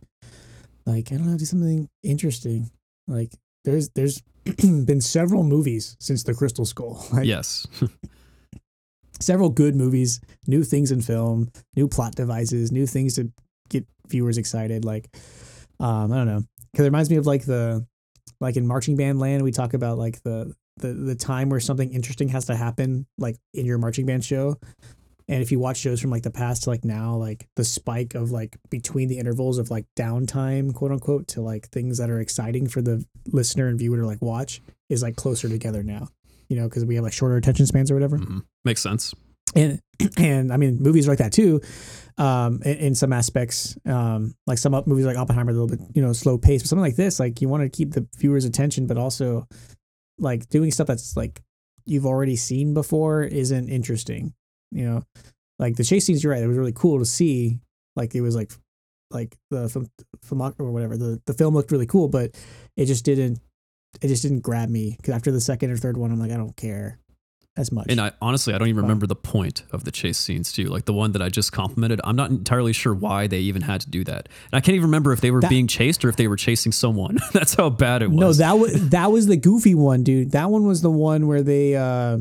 [0.86, 2.70] like I don't know, do something interesting.
[3.06, 3.32] Like
[3.64, 4.22] there's there's
[4.56, 7.04] been several movies since the Crystal Skull.
[7.12, 7.66] Like, yes.
[9.20, 13.30] several good movies, new things in film, new plot devices, new things to
[13.68, 14.84] get viewers excited.
[14.84, 15.08] Like,
[15.78, 16.42] um, I don't know,
[16.72, 17.86] because it reminds me of like the,
[18.40, 21.92] like in marching band land, we talk about like the the the time where something
[21.92, 24.56] interesting has to happen, like in your marching band show.
[25.28, 28.14] And if you watch shows from like the past to like now, like the spike
[28.14, 32.20] of like between the intervals of like downtime, quote unquote, to like things that are
[32.20, 36.08] exciting for the listener and viewer to like watch is like closer together now.
[36.48, 38.42] You know, because we have like shorter attention spans or whatever Mhm.
[38.64, 39.14] Makes sense.
[39.54, 39.80] and
[40.18, 41.60] and I mean movies are like that too,
[42.18, 43.76] um, in, in some aspects.
[43.86, 46.68] Um, like some up- movies like Oppenheimer, a little bit you know slow pace, but
[46.68, 49.46] something like this, like you want to keep the viewer's attention, but also
[50.18, 51.40] like doing stuff that's like
[51.86, 54.34] you've already seen before isn't interesting.
[54.72, 55.02] You know,
[55.58, 56.22] like the chase scenes.
[56.24, 57.58] You're right; it was really cool to see.
[57.96, 58.52] Like it was like
[59.10, 59.90] like the film,
[60.22, 60.96] film or whatever.
[60.96, 62.34] The the film looked really cool, but
[62.76, 63.38] it just didn't.
[64.00, 66.36] It just didn't grab me because after the second or third one, I'm like, I
[66.38, 66.98] don't care
[67.58, 67.88] as much.
[67.90, 70.64] And I honestly, I don't even remember the point of the chase scenes too.
[70.64, 73.82] Like the one that I just complimented, I'm not entirely sure why they even had
[73.82, 74.30] to do that.
[74.50, 76.36] And I can't even remember if they were That- being chased or if they were
[76.36, 77.18] chasing someone.
[77.34, 78.38] That's how bad it was.
[78.38, 80.30] No, that was that was the goofy one, dude.
[80.30, 82.18] That one was the one where they uh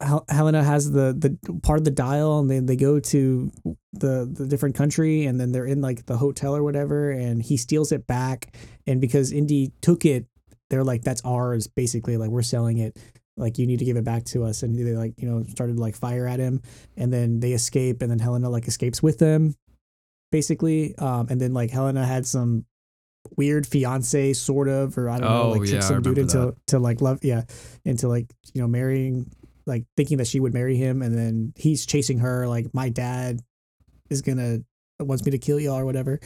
[0.00, 3.50] Hel- Helena has the the part of the dial and they, they go to
[3.92, 7.56] the the different country and then they're in like the hotel or whatever and he
[7.56, 8.56] steals it back
[8.86, 10.26] and because Indy took it
[10.70, 12.96] they're like that's ours basically like we're selling it.
[13.36, 14.62] Like you need to give it back to us.
[14.62, 16.62] And they like you know started like fire at him
[16.96, 19.54] and then they escape and then Helena like escapes with them
[20.30, 22.64] basically um and then like Helena had some
[23.36, 26.78] weird fiance sort of or I don't know Oh, like yeah, some dude into to
[26.78, 27.42] like love yeah
[27.84, 29.30] into like you know marrying
[29.66, 33.40] like thinking that she would marry him and then he's chasing her like my dad
[34.10, 34.58] is gonna
[35.00, 36.20] wants me to kill y'all or whatever.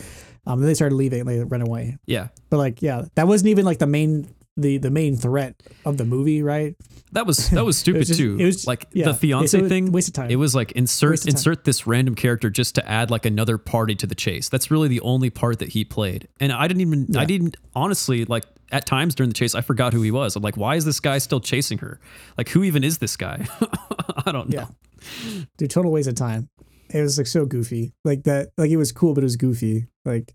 [0.46, 1.96] Um then they started leaving and they run away.
[2.07, 5.97] Yeah, but like yeah that wasn't even like the main the the main threat of
[5.97, 6.75] the movie right
[7.12, 8.37] that was that was stupid just- too.
[8.38, 9.92] it was- like yeah the fiance thing.
[9.92, 13.25] waste of time It was like insert insert this random character just to add like
[13.25, 14.49] another party to the chase.
[14.51, 16.29] That's really the only part that he played.
[16.40, 19.92] And I didn't even I didn't honestly like at times during the chase I forgot
[19.94, 20.37] who he was.
[20.37, 21.99] I'm like, why is this guy still chasing her?
[22.37, 23.47] Like who even is this guy?
[24.27, 24.66] I don't know.
[25.01, 25.47] Yeah.
[25.57, 26.49] dude total waste of time
[26.90, 29.87] it was like so goofy like that like it was cool but it was goofy
[30.05, 30.35] like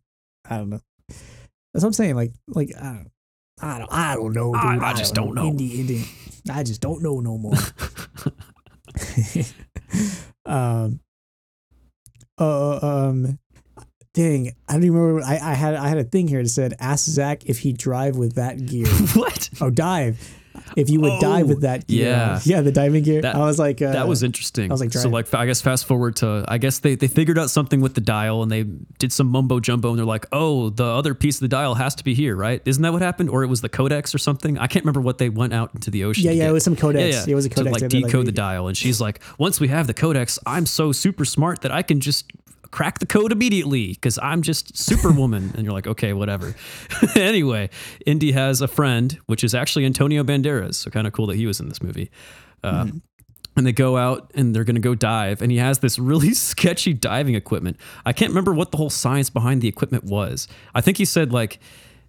[0.49, 3.11] i don't know that's what i'm saying like like i don't
[3.61, 4.61] i don't i don't know dude.
[4.83, 5.45] I- I just don't know.
[5.45, 6.05] Indy Indy
[6.51, 7.53] i just don't know no more
[10.45, 10.99] um
[12.39, 13.39] uh um
[14.13, 16.75] dang i don't even remember I, I had i had a thing here that said
[16.79, 19.49] ask zac if he'd drive with that gear what?
[19.61, 20.19] oh dive
[20.77, 22.39] if you would dive Oh, with that gear yeah.
[22.43, 24.69] yeah the diving gear That- i was like uh, that was interesting.
[24.69, 27.39] I was like, so like I guess fast forward to I guess they they figured
[27.39, 28.63] out something with the dial and they
[28.99, 31.95] did some mumbo jumbo and they're like, oh, the other piece of the dial has
[31.95, 32.61] to be here, right?
[32.65, 33.29] Isn't that what happened?
[33.31, 34.57] Or it was the codex or something?
[34.59, 36.25] I can't remember what they went out into the ocean.
[36.25, 36.49] Yeah, yeah, get.
[36.49, 37.15] it was some codex.
[37.15, 37.31] Yeah, yeah.
[37.31, 37.71] It was a to codex.
[37.73, 40.67] like that they, decode the dial, and she's like, once we have the codex, I'm
[40.67, 42.31] so super smart that I can just
[42.73, 45.51] crack the code immediately because I'm just superwoman.
[45.55, 46.55] and you're like, okay, whatever.
[47.15, 47.69] anyway,
[48.07, 50.75] Indy has a friend, which is actually Antonio Banderas.
[50.75, 52.09] So kind of cool that he was in this movie.
[52.63, 52.87] Uh,
[53.55, 56.33] and they go out and they're going to go dive and he has this really
[56.33, 60.81] sketchy diving equipment i can't remember what the whole science behind the equipment was i
[60.81, 61.59] think he said like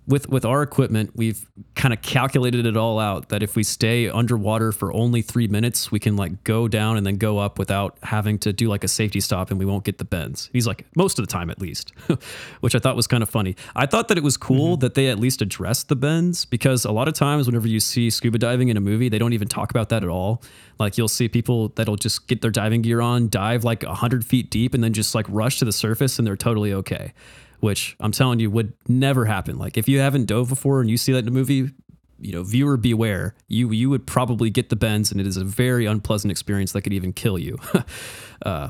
[0.07, 4.09] with with our equipment we've kind of calculated it all out that if we stay
[4.09, 7.97] underwater for only three minutes we can like go down and then go up without
[8.03, 10.51] having to do like a safety stop and we won't get the bends.
[10.53, 11.93] He's like most of the time at least
[12.61, 13.57] which i thought was kind of funny.
[13.75, 14.81] I thought that it was cool mm-hmm.
[14.81, 18.11] that they at least addressed the bends because a lot of times whenever you see
[18.11, 20.43] scuba diving in a movie they don't even talk about that at all.
[20.79, 24.51] Like you'll see people that'll just get their diving gear on dive like 100 feet
[24.51, 27.15] deep and then just like rush to the surface and they're totally okay
[27.61, 30.97] which i'm telling you would never happen like if you haven't dove before and you
[30.97, 31.71] see that in a movie
[32.21, 35.45] you know viewer beware you you would probably get the bends and it is a
[35.45, 37.59] very unpleasant experience that could even kill you
[38.47, 38.69] uh,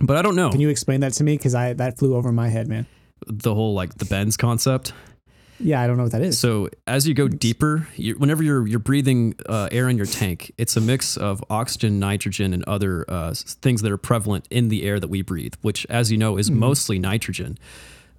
[0.00, 1.36] but i don't know Can you explain that to me?
[1.36, 2.86] Because I that flew over my head, man.
[3.26, 4.92] the whole like the bends concept
[5.60, 6.40] Yeah, I don't know what that is.
[6.40, 10.50] So as you go deeper, you, whenever you're you're breathing uh, air in your tank,
[10.58, 14.82] it's a mix of oxygen, nitrogen, and other uh, things that are prevalent in the
[14.82, 17.58] air that we breathe, which, as you know, is mostly nitrogen.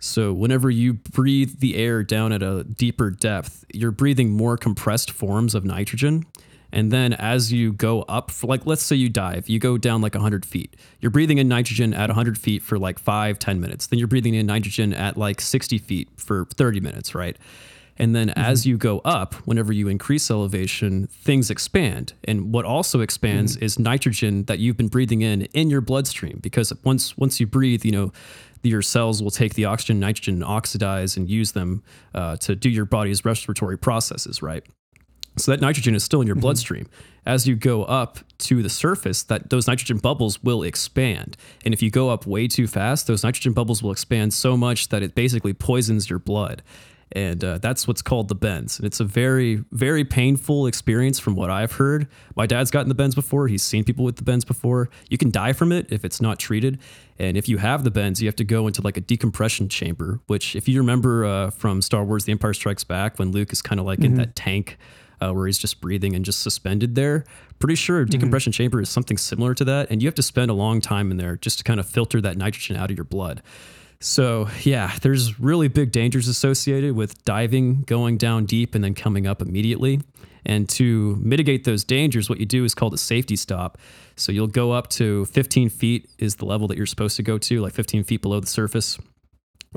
[0.04, 5.10] So whenever you breathe the air down at a deeper depth, you're breathing more compressed
[5.10, 6.26] forms of nitrogen.
[6.74, 10.02] And then as you go up, for like let's say you dive, you go down
[10.02, 10.76] like 100 feet.
[11.00, 13.88] You're breathing in nitrogen at 100 feet for like five, 10 minutes.
[13.88, 17.38] Then you're breathing in nitrogen at like 60 feet for 30 minutes, right?
[17.98, 18.40] And then mm-hmm.
[18.40, 22.14] as you go up, whenever you increase elevation, things expand.
[22.26, 23.66] And what also expands mm-hmm.
[23.66, 27.86] is nitrogen that you've been breathing in in your bloodstream because once once you breathe,
[27.86, 28.12] you know,
[28.64, 31.84] your cells will take the oxygen, nitrogen, and oxidize and use them
[32.16, 34.64] uh, to do your body's respiratory processes, right?
[35.38, 36.88] So that nitrogen is still in your bloodstream.
[37.26, 41.38] As you go up to the surface, that those nitrogen bubbles will expand.
[41.66, 44.90] And if you go up way too fast, those nitrogen bubbles will expand so much
[44.90, 46.62] that it basically poisons your blood.
[47.14, 48.80] And uh, that's what's called the bends.
[48.80, 52.08] And it's a very, very painful experience from what I've heard.
[52.36, 53.48] My dad's gotten the bends before.
[53.48, 54.90] He's seen people with the bends before.
[55.10, 56.80] You can die from it if it's not treated.
[57.20, 60.22] And if you have the bends, you have to go into like a decompression chamber,
[60.26, 63.62] which, if you remember uh, from Star Wars The Empire Strikes Back, when Luke is
[63.62, 64.80] kind of like in that tank
[65.24, 67.24] uh, where he's just breathing and just suspended there.
[67.60, 69.90] Pretty sure a decompression chamber is something similar to that.
[69.90, 72.20] And you have to spend a long time in there just to kind of filter
[72.22, 73.42] that nitrogen out of your blood.
[74.00, 79.28] So, yeah, there's really big dangers associated with diving, going down deep, and then coming
[79.28, 80.02] up immediately.
[80.46, 83.78] And to mitigate those dangers, what you do is called a safety stop.
[84.18, 87.38] So you'll go up to 15 feet, is the level that you're supposed to go
[87.38, 89.00] to, like 15 feet below the surface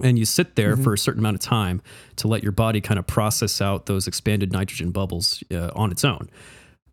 [0.02, 1.80] and you sit there for a certain amount of time
[2.16, 6.04] to let your body kind of process out those expanded nitrogen bubbles uh, on its
[6.04, 6.28] own.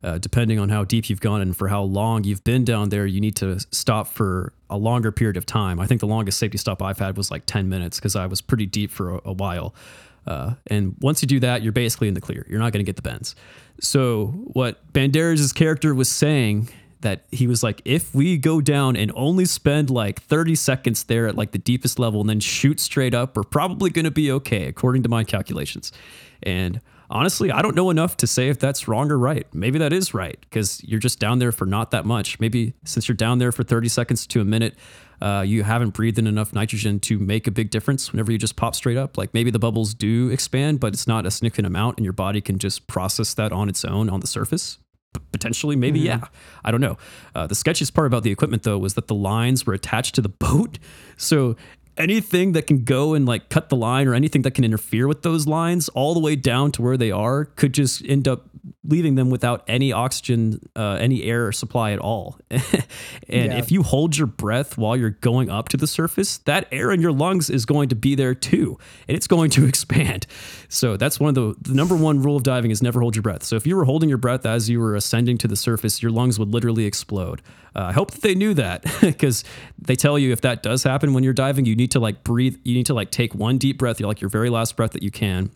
[0.03, 3.05] Uh, depending on how deep you've gone and for how long you've been down there,
[3.05, 5.79] you need to stop for a longer period of time.
[5.79, 8.41] I think the longest safety stop I've had was like 10 minutes because I was
[8.41, 9.73] pretty deep for a, a while.
[10.27, 12.45] Uh, and once you do that, you're basically in the clear.
[12.49, 13.35] You're not going to get the bends.
[13.79, 16.69] So, what Banderas' character was saying
[17.01, 21.27] that he was like, if we go down and only spend like 30 seconds there
[21.27, 24.31] at like the deepest level and then shoot straight up, we're probably going to be
[24.31, 25.91] okay, according to my calculations.
[26.41, 29.47] And honestly, I don't know enough to say if that's wrong or right.
[29.53, 32.39] Maybe that is right because you're just down there for not that much.
[32.39, 34.75] Maybe since you're down there for 30 seconds to a minute,
[35.21, 38.55] uh, you haven't breathed in enough nitrogen to make a big difference whenever you just
[38.55, 39.17] pop straight up.
[39.17, 42.41] Like maybe the bubbles do expand, but it's not a significant amount, and your body
[42.41, 44.79] can just process that on its own on the surface
[45.31, 46.25] potentially maybe yeah
[46.65, 46.97] i don't know
[47.35, 50.21] uh, the sketchiest part about the equipment though was that the lines were attached to
[50.21, 50.79] the boat
[51.17, 51.55] so
[51.97, 55.21] anything that can go and like cut the line or anything that can interfere with
[55.21, 58.49] those lines all the way down to where they are could just end up
[58.85, 62.37] leaving them without any oxygen uh, any air supply at all.
[63.29, 63.57] And Yeah.
[63.57, 67.01] if you hold your breath while you're going up to the surface that air in
[67.01, 68.77] your lungs is going to be there too
[69.07, 70.27] and it's going to expand.
[70.69, 73.23] So that's one of the, the number one rule of diving is never hold your
[73.23, 73.43] breath.
[73.43, 76.11] So if you were holding your breath as you were ascending to the surface your
[76.11, 77.41] lungs would literally explode.
[77.75, 79.43] Uh, i hope that they knew that because
[79.79, 82.57] they tell you if that does happen when you're diving you need to like breathe
[82.63, 85.11] you need to like take one deep breath like your very last breath that you
[85.11, 85.49] can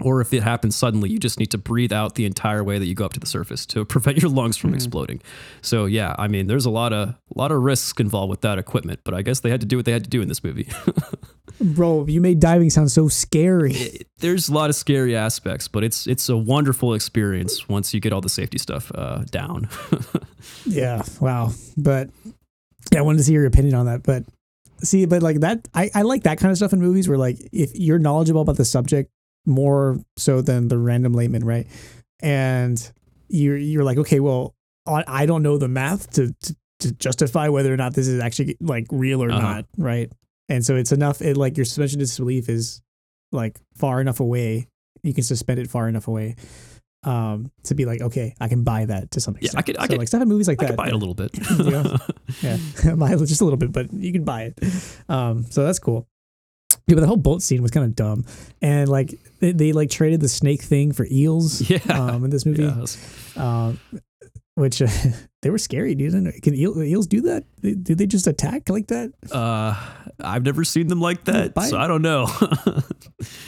[0.00, 2.86] or if it happens suddenly, you just need to breathe out the entire way that
[2.86, 5.20] you go up to the surface to prevent your lungs from exploding.
[5.62, 8.58] So yeah, I mean, there's a lot of a lot of risks involved with that
[8.58, 10.42] equipment, but I guess they had to do what they had to do in this
[10.42, 10.68] movie.
[11.60, 14.04] Bro, you made diving sound so scary.
[14.18, 18.12] there's a lot of scary aspects, but it's it's a wonderful experience once you get
[18.12, 19.68] all the safety stuff uh, down.
[20.66, 21.02] Yeah.
[21.20, 21.52] Wow.
[21.76, 22.10] But
[22.92, 24.02] yeah, I wanted to see your opinion on that.
[24.02, 24.24] But
[24.82, 27.38] see, but like that, I, I like that kind of stuff in movies where like
[27.52, 29.10] if you're knowledgeable about the subject
[29.46, 31.66] more so than the random layman, right?
[32.20, 32.80] And
[33.28, 34.54] you're you're like, okay, well,
[34.86, 38.56] I don't know the math to to, to justify whether or not this is actually
[38.60, 39.40] like real or Uh-huh.
[39.40, 40.10] not, right?
[40.48, 41.22] And so it's enough.
[41.22, 42.82] It like your suspension of disbelief is
[43.32, 44.68] like far enough away.
[45.02, 46.36] You can suspend it far enough away.
[47.04, 49.66] Um, to be like, okay, I can buy that to some Yeah, I extent.
[49.66, 50.70] could- I so could- like stuff in movies like I that.
[50.70, 51.30] could buy it a little bit.
[51.64, 51.96] Yeah.
[52.42, 54.58] Yeah, just a little bit, but you can buy it.
[55.08, 56.06] Um, so that's cool.
[56.86, 58.26] Yeah, but the whole boat scene was kind of dumb,
[58.60, 61.62] and like they, they like traded the snake thing for eels.
[61.70, 61.78] Yeah.
[61.88, 62.66] Um, in this movie,
[63.36, 63.78] um,
[64.56, 64.88] which uh,
[65.42, 66.12] they were scary, dude.
[66.42, 67.44] Can eel, eels do that?
[67.62, 69.12] They- Do they just attack like that?
[69.32, 69.74] uh,
[70.20, 71.76] I've never seen them like that, so.
[71.78, 72.28] I don't know.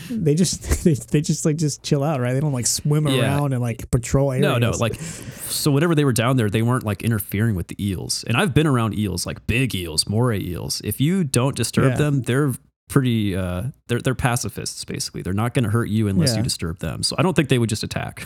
[0.08, 2.32] They just they, they just like just chill out, right?
[2.32, 3.22] They don't like swim Yeah.
[3.36, 4.42] around and like patrol areas.
[4.42, 7.76] No, no, like so whenever they were down there, they weren't like interfering with the
[7.84, 8.24] eels.
[8.26, 10.80] And I've been around eels, like big eels, moray eels.
[10.84, 11.96] If you don't disturb Yeah.
[11.96, 12.52] them, they're
[12.88, 15.22] pretty uh they're they're pacifists basically.
[15.22, 16.38] They're not going to hurt you unless Yeah.
[16.38, 17.02] you disturb them.
[17.02, 18.24] So I don't think they would just attack.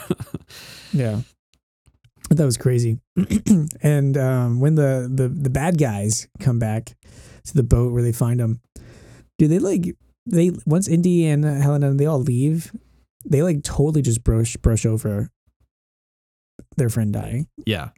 [0.92, 1.20] Yeah.
[2.30, 3.00] But that was crazy.
[3.82, 6.96] and um, when the, the the bad guys come back
[7.44, 8.60] to the boat where they find them,
[9.36, 12.72] do they like they once Indy and Helena and they all leave,
[13.24, 15.28] they like totally just brush brush over
[16.76, 17.48] their friend dying.
[17.66, 17.90] yeah.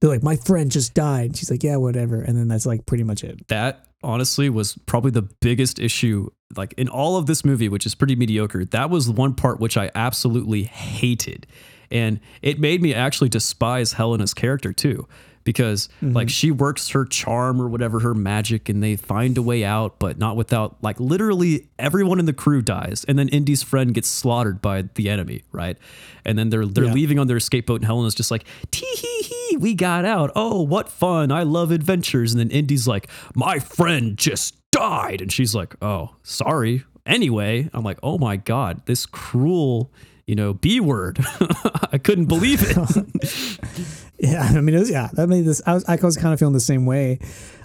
[0.00, 1.34] They're like, my friend just died.
[1.34, 2.20] She's like, yeah, whatever.
[2.20, 3.46] And then that's like pretty much it.
[3.48, 7.94] That honestly was probably the biggest issue like in all of this movie, which is
[7.94, 8.66] pretty mediocre.
[8.66, 11.46] That was the one part which I absolutely hated.
[11.90, 15.06] And it made me actually despise Helena's character too.
[15.44, 16.14] because Mhm.
[16.14, 19.98] like she works her charm or whatever her magic and they find a way out
[19.98, 24.08] but not without like literally everyone in the crew dies and then Indy's friend gets
[24.08, 25.76] slaughtered by the enemy right
[26.24, 26.94] and then they're they're Yeah.
[26.94, 30.30] leaving on their escape boat and Helena's just like tee hee hee we got out
[30.34, 35.30] oh what fun I love adventures and then Indy's like my friend just died and
[35.30, 39.92] she's like oh sorry anyway I'm like oh my god this cruel
[40.26, 41.18] you know B word
[41.92, 42.76] I couldn't believe it
[44.18, 45.60] Yeah, I mean, it was, yeah, that made this.
[45.66, 47.18] I was, I was kind of feeling the same way.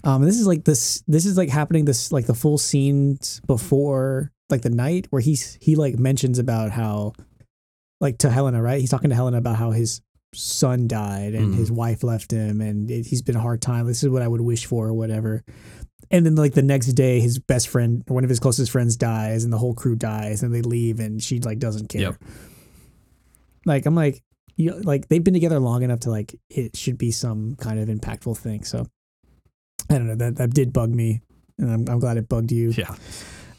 [0.03, 1.03] Um, this is like this.
[1.07, 1.85] This is like happening.
[1.85, 6.71] This like the full scenes before like the night where he's he like mentions about
[6.71, 7.13] how,
[8.01, 8.81] like to Helena, right?
[8.81, 10.01] He's talking to Helena about how his
[10.33, 11.57] son died and Mhm.
[11.57, 13.85] his wife left him, and it, he's been a hard time.
[13.85, 15.43] This is what I would wish for, or whatever.
[16.11, 18.97] And then like the next day, his best friend, or one of his closest friends,
[18.97, 22.01] dies, and the whole crew dies, and they leave, and she like doesn't care.
[22.01, 22.15] Yep.
[23.65, 24.23] Like I'm like
[24.55, 27.87] you like they've been together long enough to like it should be some kind of
[27.87, 28.63] impactful thing.
[28.63, 28.85] So
[29.89, 31.21] I don't know that that did bug me,
[31.57, 32.71] and I'm I'm glad it bugged you.
[32.71, 32.95] yeah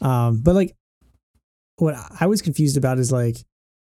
[0.01, 0.75] Um, but like
[1.77, 3.37] what I was confused about is like,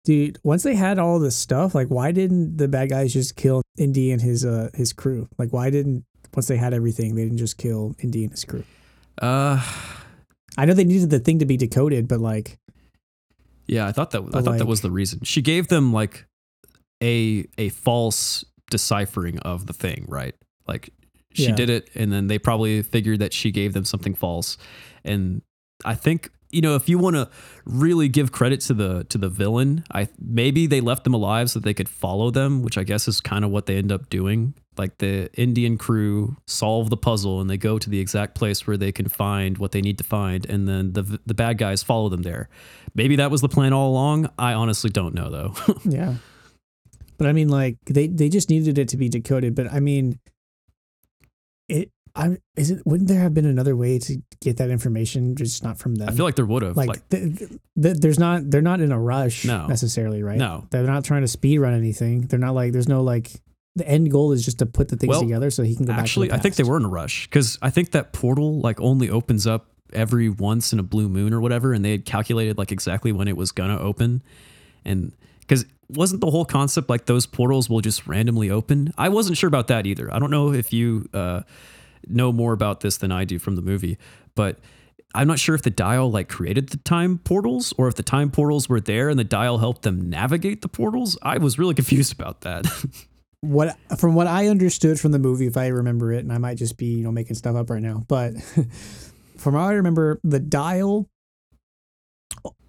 [0.04, 3.62] dude, once they had all this stuff, like why didn't the bad guys just kill
[3.78, 5.30] Indy and his uh his crew?
[5.38, 6.04] Like why didn't
[6.34, 8.64] once they had everything they didn't just kill Indy and his crew?
[9.22, 9.64] uh
[10.58, 12.60] I know they needed the thing to be decoded, but like
[13.68, 15.22] Yeah, I thought that I But, thought that was the reason.
[15.24, 16.26] She gave them like
[17.04, 20.36] a a false deciphering of the thing, right?
[20.68, 20.90] Like
[21.34, 21.56] she Yeah.
[21.56, 24.58] did it and then they probably figured that she gave them something false.
[25.04, 25.42] And
[25.84, 27.28] I think you know, if you want to
[27.66, 31.60] really give credit to the to the villain, I maybe they left them alive so
[31.60, 34.10] that they could follow them, which I guess is kind of what they end up
[34.10, 34.54] doing.
[34.78, 38.78] Like the Indian crew solve the puzzle and they go to the exact place where
[38.78, 42.10] they can find what they need to find, and then the the bad guys follow
[42.10, 42.50] them there.
[42.94, 44.30] Maybe that was the plan all along.
[44.38, 45.54] I honestly don't know though.
[45.86, 46.16] Yeah.
[47.18, 49.56] But I mean, like they they just needed it to be decoded.
[49.56, 50.20] But I mean,
[51.70, 51.92] it.
[52.18, 52.82] I is it.
[52.86, 56.08] Wouldn't there have been another way to get that information, just not from them?
[56.08, 56.78] I feel like there would have.
[56.78, 57.50] like, Like, th- th-
[57.82, 58.50] th- there's not.
[58.50, 59.68] They're not in a rush No.
[59.68, 60.38] necessarily, right?
[60.38, 60.66] no.
[60.72, 62.22] They're not trying to speed run anything.
[62.28, 62.72] They're not like.
[62.72, 63.32] There's no like.
[63.76, 65.94] The end goal is just to put the things Well, together so he can go
[65.94, 66.32] Actually.
[66.32, 69.46] I think they were in a rush because I think that portal like only opens
[69.46, 73.12] up every once in a blue moon or whatever, and they had calculated like exactly
[73.12, 74.24] when it was gonna open,
[74.86, 75.12] and
[75.42, 78.94] because wasn't the whole concept like those portals will just randomly open?
[78.98, 80.14] I wasn't sure about that either.
[80.14, 81.42] I don't know if you uh,
[82.08, 83.98] know more about this than I do from the movie,
[84.36, 84.60] but.
[85.14, 88.30] I'm not sure if the dial like created the time portals or if the time
[88.30, 91.18] portals were there and the dial helped them navigate the portals.
[91.22, 92.66] I was really confused about that.
[93.46, 96.58] what from what I understood from the movie, if I remember it, and I might
[96.58, 98.34] just be you know making stuff up right now, but
[99.38, 101.08] from what I remember, the dial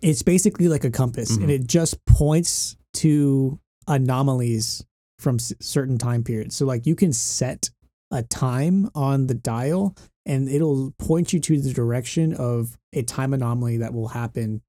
[0.00, 1.42] it's basically like a compass, Mhm.
[1.42, 3.58] and it just points to
[3.88, 4.84] anomalies
[5.18, 6.54] from s- certain time periods.
[6.54, 7.70] So like you can set
[8.10, 13.32] a time on the dial, and it'll point you to the direction of a time
[13.34, 14.62] anomaly that will happen.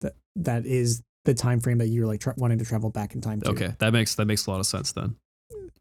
[0.00, 3.20] That that is the time frame that you're like tra- wanting to travel back in
[3.20, 3.50] time to.
[3.50, 5.16] okay, that makes that makes a lot of sense then.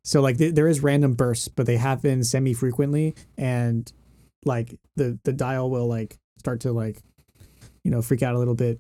[0.04, 3.92] So like th- there is random bursts, but they happen semi frequently, and
[4.46, 7.02] like the the dial will like start to like
[7.84, 8.80] you know freak out a little bit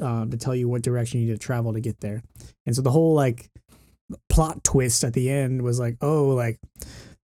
[0.00, 2.22] um, to tell you what direction you need to travel to get there.
[2.66, 3.50] And so the whole like
[4.28, 6.58] plot twist at the end was like, oh, like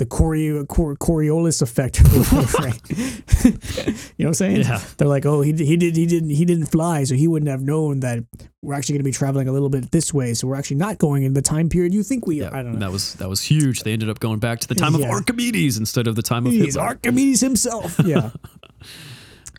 [0.03, 2.81] the Corey, Cor- Coriolis effect, or whatever, right?
[3.45, 4.57] you know what I'm saying?
[4.61, 4.81] Yeah.
[4.97, 7.61] They're like, oh, he he did he didn't he didn't fly, so he wouldn't have
[7.61, 8.19] known that
[8.61, 10.33] we're actually going to be traveling a little bit this way.
[10.33, 12.55] So we're actually not going in the time period you think we Yeah, are.
[12.55, 12.79] I don't know.
[12.79, 13.83] that was that was huge.
[13.83, 16.51] They ended up going back to the time of Archimedes instead of the time of
[16.53, 16.81] He's Hitler.
[16.81, 17.99] Archimedes himself.
[18.03, 18.31] Yeah.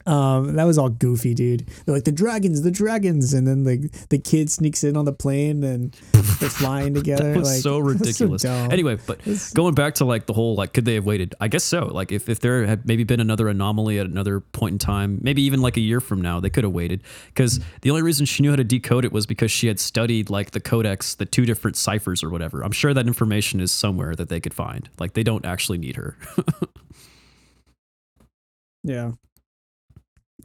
[0.06, 1.66] um, that was all goofy, dude.
[1.86, 5.12] They're like the dragons, the dragons, and then the the kid sneaks in on the
[5.12, 5.92] plane and
[6.40, 7.32] they're flying together.
[7.32, 8.42] that was like, so ridiculous.
[8.42, 8.70] dumb.
[8.70, 11.34] anyway, but It's- going back to like the whole like could they have waited?
[11.40, 11.86] I guess so.
[11.86, 15.42] Like if, if there had maybe been another anomaly at another point in time, maybe
[15.42, 17.02] even like a year from now, they could have waited.
[17.28, 20.28] Because the only reason she knew how to decode it was because she had studied
[20.30, 22.62] like the codex, the two different ciphers or whatever.
[22.62, 24.88] I'm sure that information is somewhere that they could find.
[24.98, 26.16] Like they don't actually need her.
[28.82, 29.12] yeah.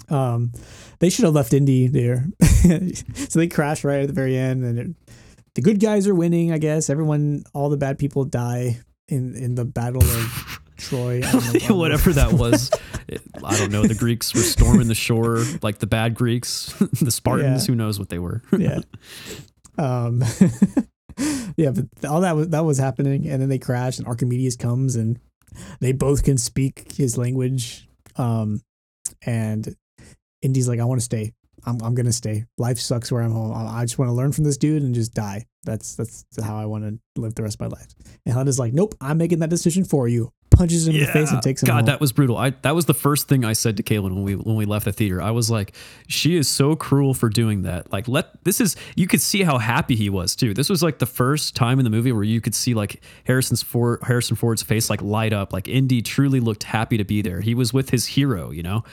[0.07, 0.51] Um,
[0.99, 2.27] they should have left Indy there.
[2.41, 4.87] so they crash right at the very end, and it,
[5.55, 6.51] the good guys are winning.
[6.51, 11.19] I guess everyone, all the bad people die in in the battle of Troy.
[11.19, 11.39] Know.
[11.75, 12.71] whatever that was.
[13.07, 13.83] It- I don't know.
[13.85, 17.67] The Greeks were storming the shore, like the bad Greeks, the Spartans.
[17.67, 17.71] Yeah.
[17.71, 18.41] Who knows what they were?
[18.57, 18.79] yeah.
[19.77, 20.23] Um,
[21.55, 24.95] yeah, but all that was that was happening, and then they crash, and Archimedes comes,
[24.95, 25.19] and
[25.79, 27.87] they both can speak his language.
[28.17, 28.61] Um,
[29.25, 29.75] and
[30.41, 31.33] Indy's like, "I want to stay.
[31.65, 32.45] I'm I'm gonna stay.
[32.57, 33.53] Life sucks where I'm home.
[33.53, 35.45] I just want to learn from this dude and just die.
[35.63, 37.87] That's that's how I want to live the rest of my life.
[38.25, 40.31] And Helena's like, nope, I'm making that decision for you.
[40.51, 41.85] Punches him in the face and takes him God, home.
[41.85, 42.35] that was brutal.
[42.35, 44.85] I that was the first thing I said to Kaylin when we when we left
[44.85, 45.21] the theater.
[45.21, 45.75] I was like,
[46.07, 47.91] she is so cruel for doing that.
[47.93, 50.53] Like, let this is you could see how happy he was too.
[50.53, 53.61] This was like the first time in the movie where you could see like Harrison's
[53.61, 55.53] Ford Harrison Ford's face like light up.
[55.53, 57.41] Like Indy truly looked happy to be there.
[57.41, 58.83] He was with his hero, you know.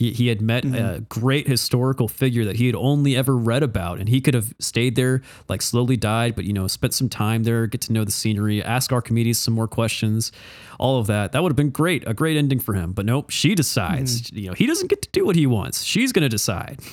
[0.00, 4.00] He, he had met a great historical figure that he had only ever read about,
[4.00, 7.42] and he could have stayed there, like slowly died, but you know, spent some time
[7.42, 10.32] there, get to know the scenery, ask Archimedes some more questions,
[10.78, 11.32] all of that.
[11.32, 12.92] That would have been great, a great ending for him.
[12.92, 14.32] But nope, she decides.
[14.32, 15.82] You know, he doesn't get to do what he wants.
[15.82, 16.80] She's going to decide.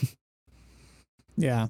[1.39, 1.67] Yeah.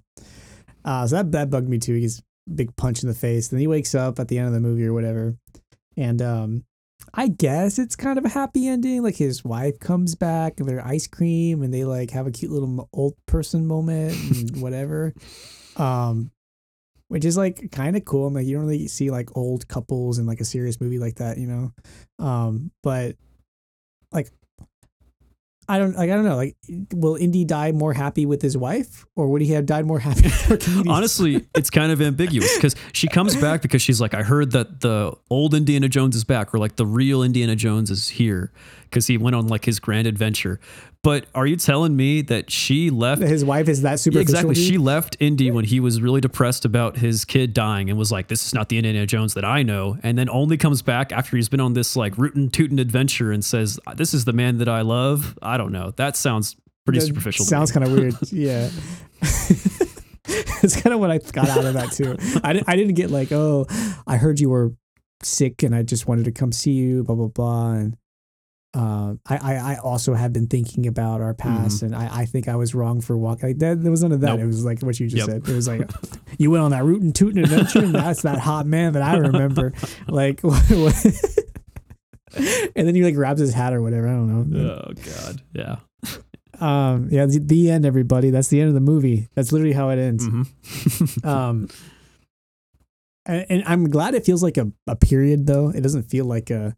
[0.86, 1.96] Uh, so that that bugged me too.
[1.96, 2.24] He's
[2.56, 3.50] big punch in the face.
[3.50, 5.36] Then he wakes up at the end of the movie or whatever,
[5.98, 6.64] and um,
[7.20, 9.02] I guess it's kind of a happy ending.
[9.02, 12.52] Like his wife comes back and they're ice cream, and they like have a cute
[12.52, 15.16] little old person moment and whatever.
[15.76, 16.30] Um,
[17.08, 18.28] which is like kind of cool.
[18.28, 21.16] I'm like you don't really see like old couples in like a serious movie like
[21.16, 21.72] that, you know.
[22.24, 23.16] Um, but
[24.12, 24.30] like
[25.70, 26.38] I don't like I don't know.
[26.38, 26.56] Like,
[26.94, 30.30] will Indy die more happy with his wife, or would he have died more happy
[30.88, 34.80] Honestly, it's kind of ambiguous because she comes back because she's like, I heard that
[34.80, 38.54] the old Indiana Jones is back, or like the real Indiana Jones is here
[38.86, 40.60] because he went on like his grand adventure.
[41.04, 43.22] But are you telling me that she left?
[43.22, 44.22] his wife is that superficial.
[44.22, 44.56] exactly.
[44.56, 48.28] She left Indy when he was really depressed about his kid dying and was like,
[48.28, 51.38] "This is not the Indiana Jones that I know." And then only comes back after
[51.38, 54.58] he's been on this like rootin' tootin' adventure and says, uh, "This is the man
[54.58, 55.92] that I love." I don't know.
[55.98, 57.46] That sounds pretty That superficial.
[57.46, 58.16] Sounds kind of weird.
[58.32, 58.70] Yeah.
[60.30, 62.16] it's kind of what I got out of that too.
[62.44, 63.66] I didn't, I didn't get like, oh,
[64.06, 64.74] I heard you were
[65.24, 67.72] sick and I just wanted to come see you, blah blah blah.
[67.74, 67.98] And
[68.78, 72.56] um, I, I also have been thinking about our past, and I, I think I
[72.56, 73.50] was wrong for walking.
[73.50, 74.34] Like that, there was none of that.
[74.36, 74.40] Nope.
[74.42, 75.44] It was like what you just Yep.
[75.44, 75.50] said.
[75.52, 75.90] It was like
[76.38, 79.74] you went on that rootin' tootin' adventure, and that's that hot man that I remember.
[80.08, 80.44] like,
[80.76, 80.94] and
[82.88, 84.08] then he like grabs his hat or whatever.
[84.08, 84.84] I don't know.
[84.88, 85.78] Oh God, yeah.
[86.60, 88.30] Um, yeah, the, the end, everybody.
[88.32, 89.28] That's the end of the movie.
[89.36, 90.26] That's literally how it ends.
[90.26, 90.44] hmm
[91.28, 91.68] Um,
[93.26, 95.70] and, and I'm glad it feels like a, a period, though.
[95.70, 96.76] It doesn't feel like a.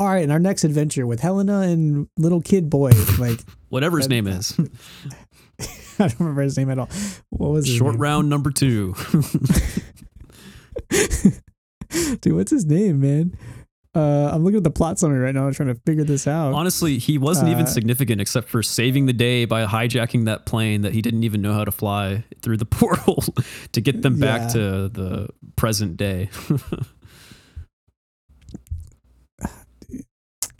[0.00, 3.38] All right, in our next adventure with Helena and little kid boy, like
[3.68, 4.58] Whatever his name is,
[5.98, 6.88] I don't remember his name at all.
[7.28, 8.00] What was his short name?
[8.00, 8.94] round number two.
[12.20, 13.36] Dude, what's his name, man?
[13.94, 15.46] Uh, I'm looking at the plot summary right now.
[15.46, 16.54] I'm trying to figure this out.
[16.54, 20.80] Honestly, he wasn't even Uh, significant except for saving the day by hijacking that plane
[20.82, 23.22] that he didn't even know how to fly through the portal
[23.72, 24.48] to get them back Yeah.
[24.48, 26.30] to the present day.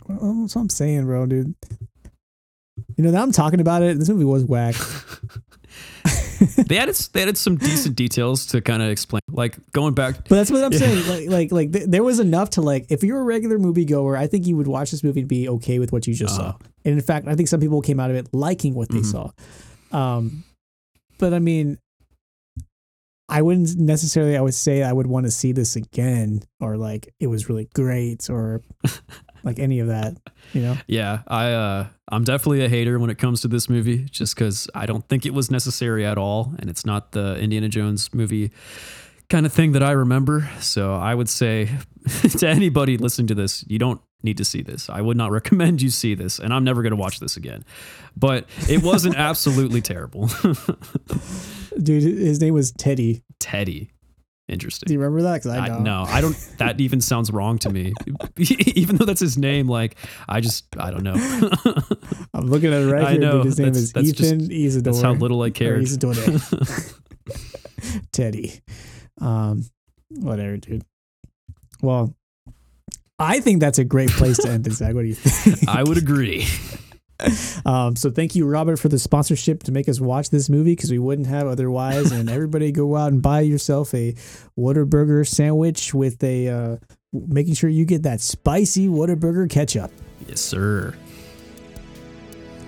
[0.19, 1.55] That's what I'm saying, bro, dude.
[2.97, 3.97] You know, now I'm talking about it.
[3.99, 4.75] This movie was whack.
[6.67, 10.15] they added they added some decent details to kind of explain, like going back.
[10.27, 10.79] But that's what I'm Yeah.
[10.79, 11.07] saying.
[11.07, 12.87] Like, like, like, th- there was enough to like.
[12.89, 15.77] If you're a regular moviegoer, I think you would watch this movie and be okay
[15.79, 16.51] with what you just Uh-huh.
[16.53, 16.57] saw.
[16.83, 19.05] And in fact, I think some people came out of it liking what they Mhm.
[19.05, 19.31] saw.
[19.95, 20.43] Um,
[21.19, 21.77] but I mean,
[23.29, 24.35] I wouldn't necessarily.
[24.35, 27.69] I would say I would want to see this again, or like it was really
[27.75, 28.61] great, or
[29.43, 30.17] like any of that.
[30.53, 30.77] You know?
[30.87, 34.69] Yeah, I uh, I'm definitely a hater when it comes to this movie, just because
[34.75, 38.51] I don't think it was necessary at all, and it's not the Indiana Jones movie
[39.29, 40.49] kind of thing that I remember.
[40.59, 41.69] So I would say
[42.37, 44.89] to anybody listening to this, you don't need to see this.
[44.89, 47.63] I would not recommend you see this, and I'm never going to watch this again.
[48.17, 50.29] But it wasn't absolutely terrible.
[51.81, 53.23] Dude, his name was Teddy.
[53.39, 53.91] Teddy,
[54.59, 55.33] Do you remember that?
[55.43, 55.83] Because I I, don't.
[55.83, 56.35] no, I don't.
[56.57, 57.93] That even sounds wrong to me.
[58.37, 59.95] even though that's his name, like
[60.29, 61.15] I just, I don't know.
[62.33, 63.19] I'm looking at it right I here.
[63.21, 63.37] know.
[63.37, 63.45] Dude.
[63.45, 64.93] His name is that's just- Ethann Isidore.
[64.93, 65.81] That's how little I cared.
[65.83, 66.13] Isidore.
[68.11, 68.61] Teddy.
[69.19, 69.65] Um,
[70.09, 70.83] whatever, dude.
[71.81, 72.15] Well,
[73.17, 74.93] I think that's a great place to end it, Zac.
[74.93, 75.67] What do you think?
[75.69, 76.45] I would agree.
[77.63, 80.91] Um, so thank you, Robert, for the sponsorship to make us watch this movie because
[80.91, 82.11] we wouldn't have otherwise.
[82.11, 84.13] And everybody go out and buy yourself a
[84.57, 86.77] Whataburger sandwich with a uh,
[87.13, 89.91] making sure you get that spicy Whataburger ketchup.
[90.27, 90.95] Yes, sir.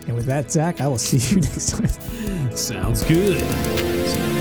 [0.08, 2.56] And with that, Zac, I will see you next time.
[2.56, 4.33] Sounds good.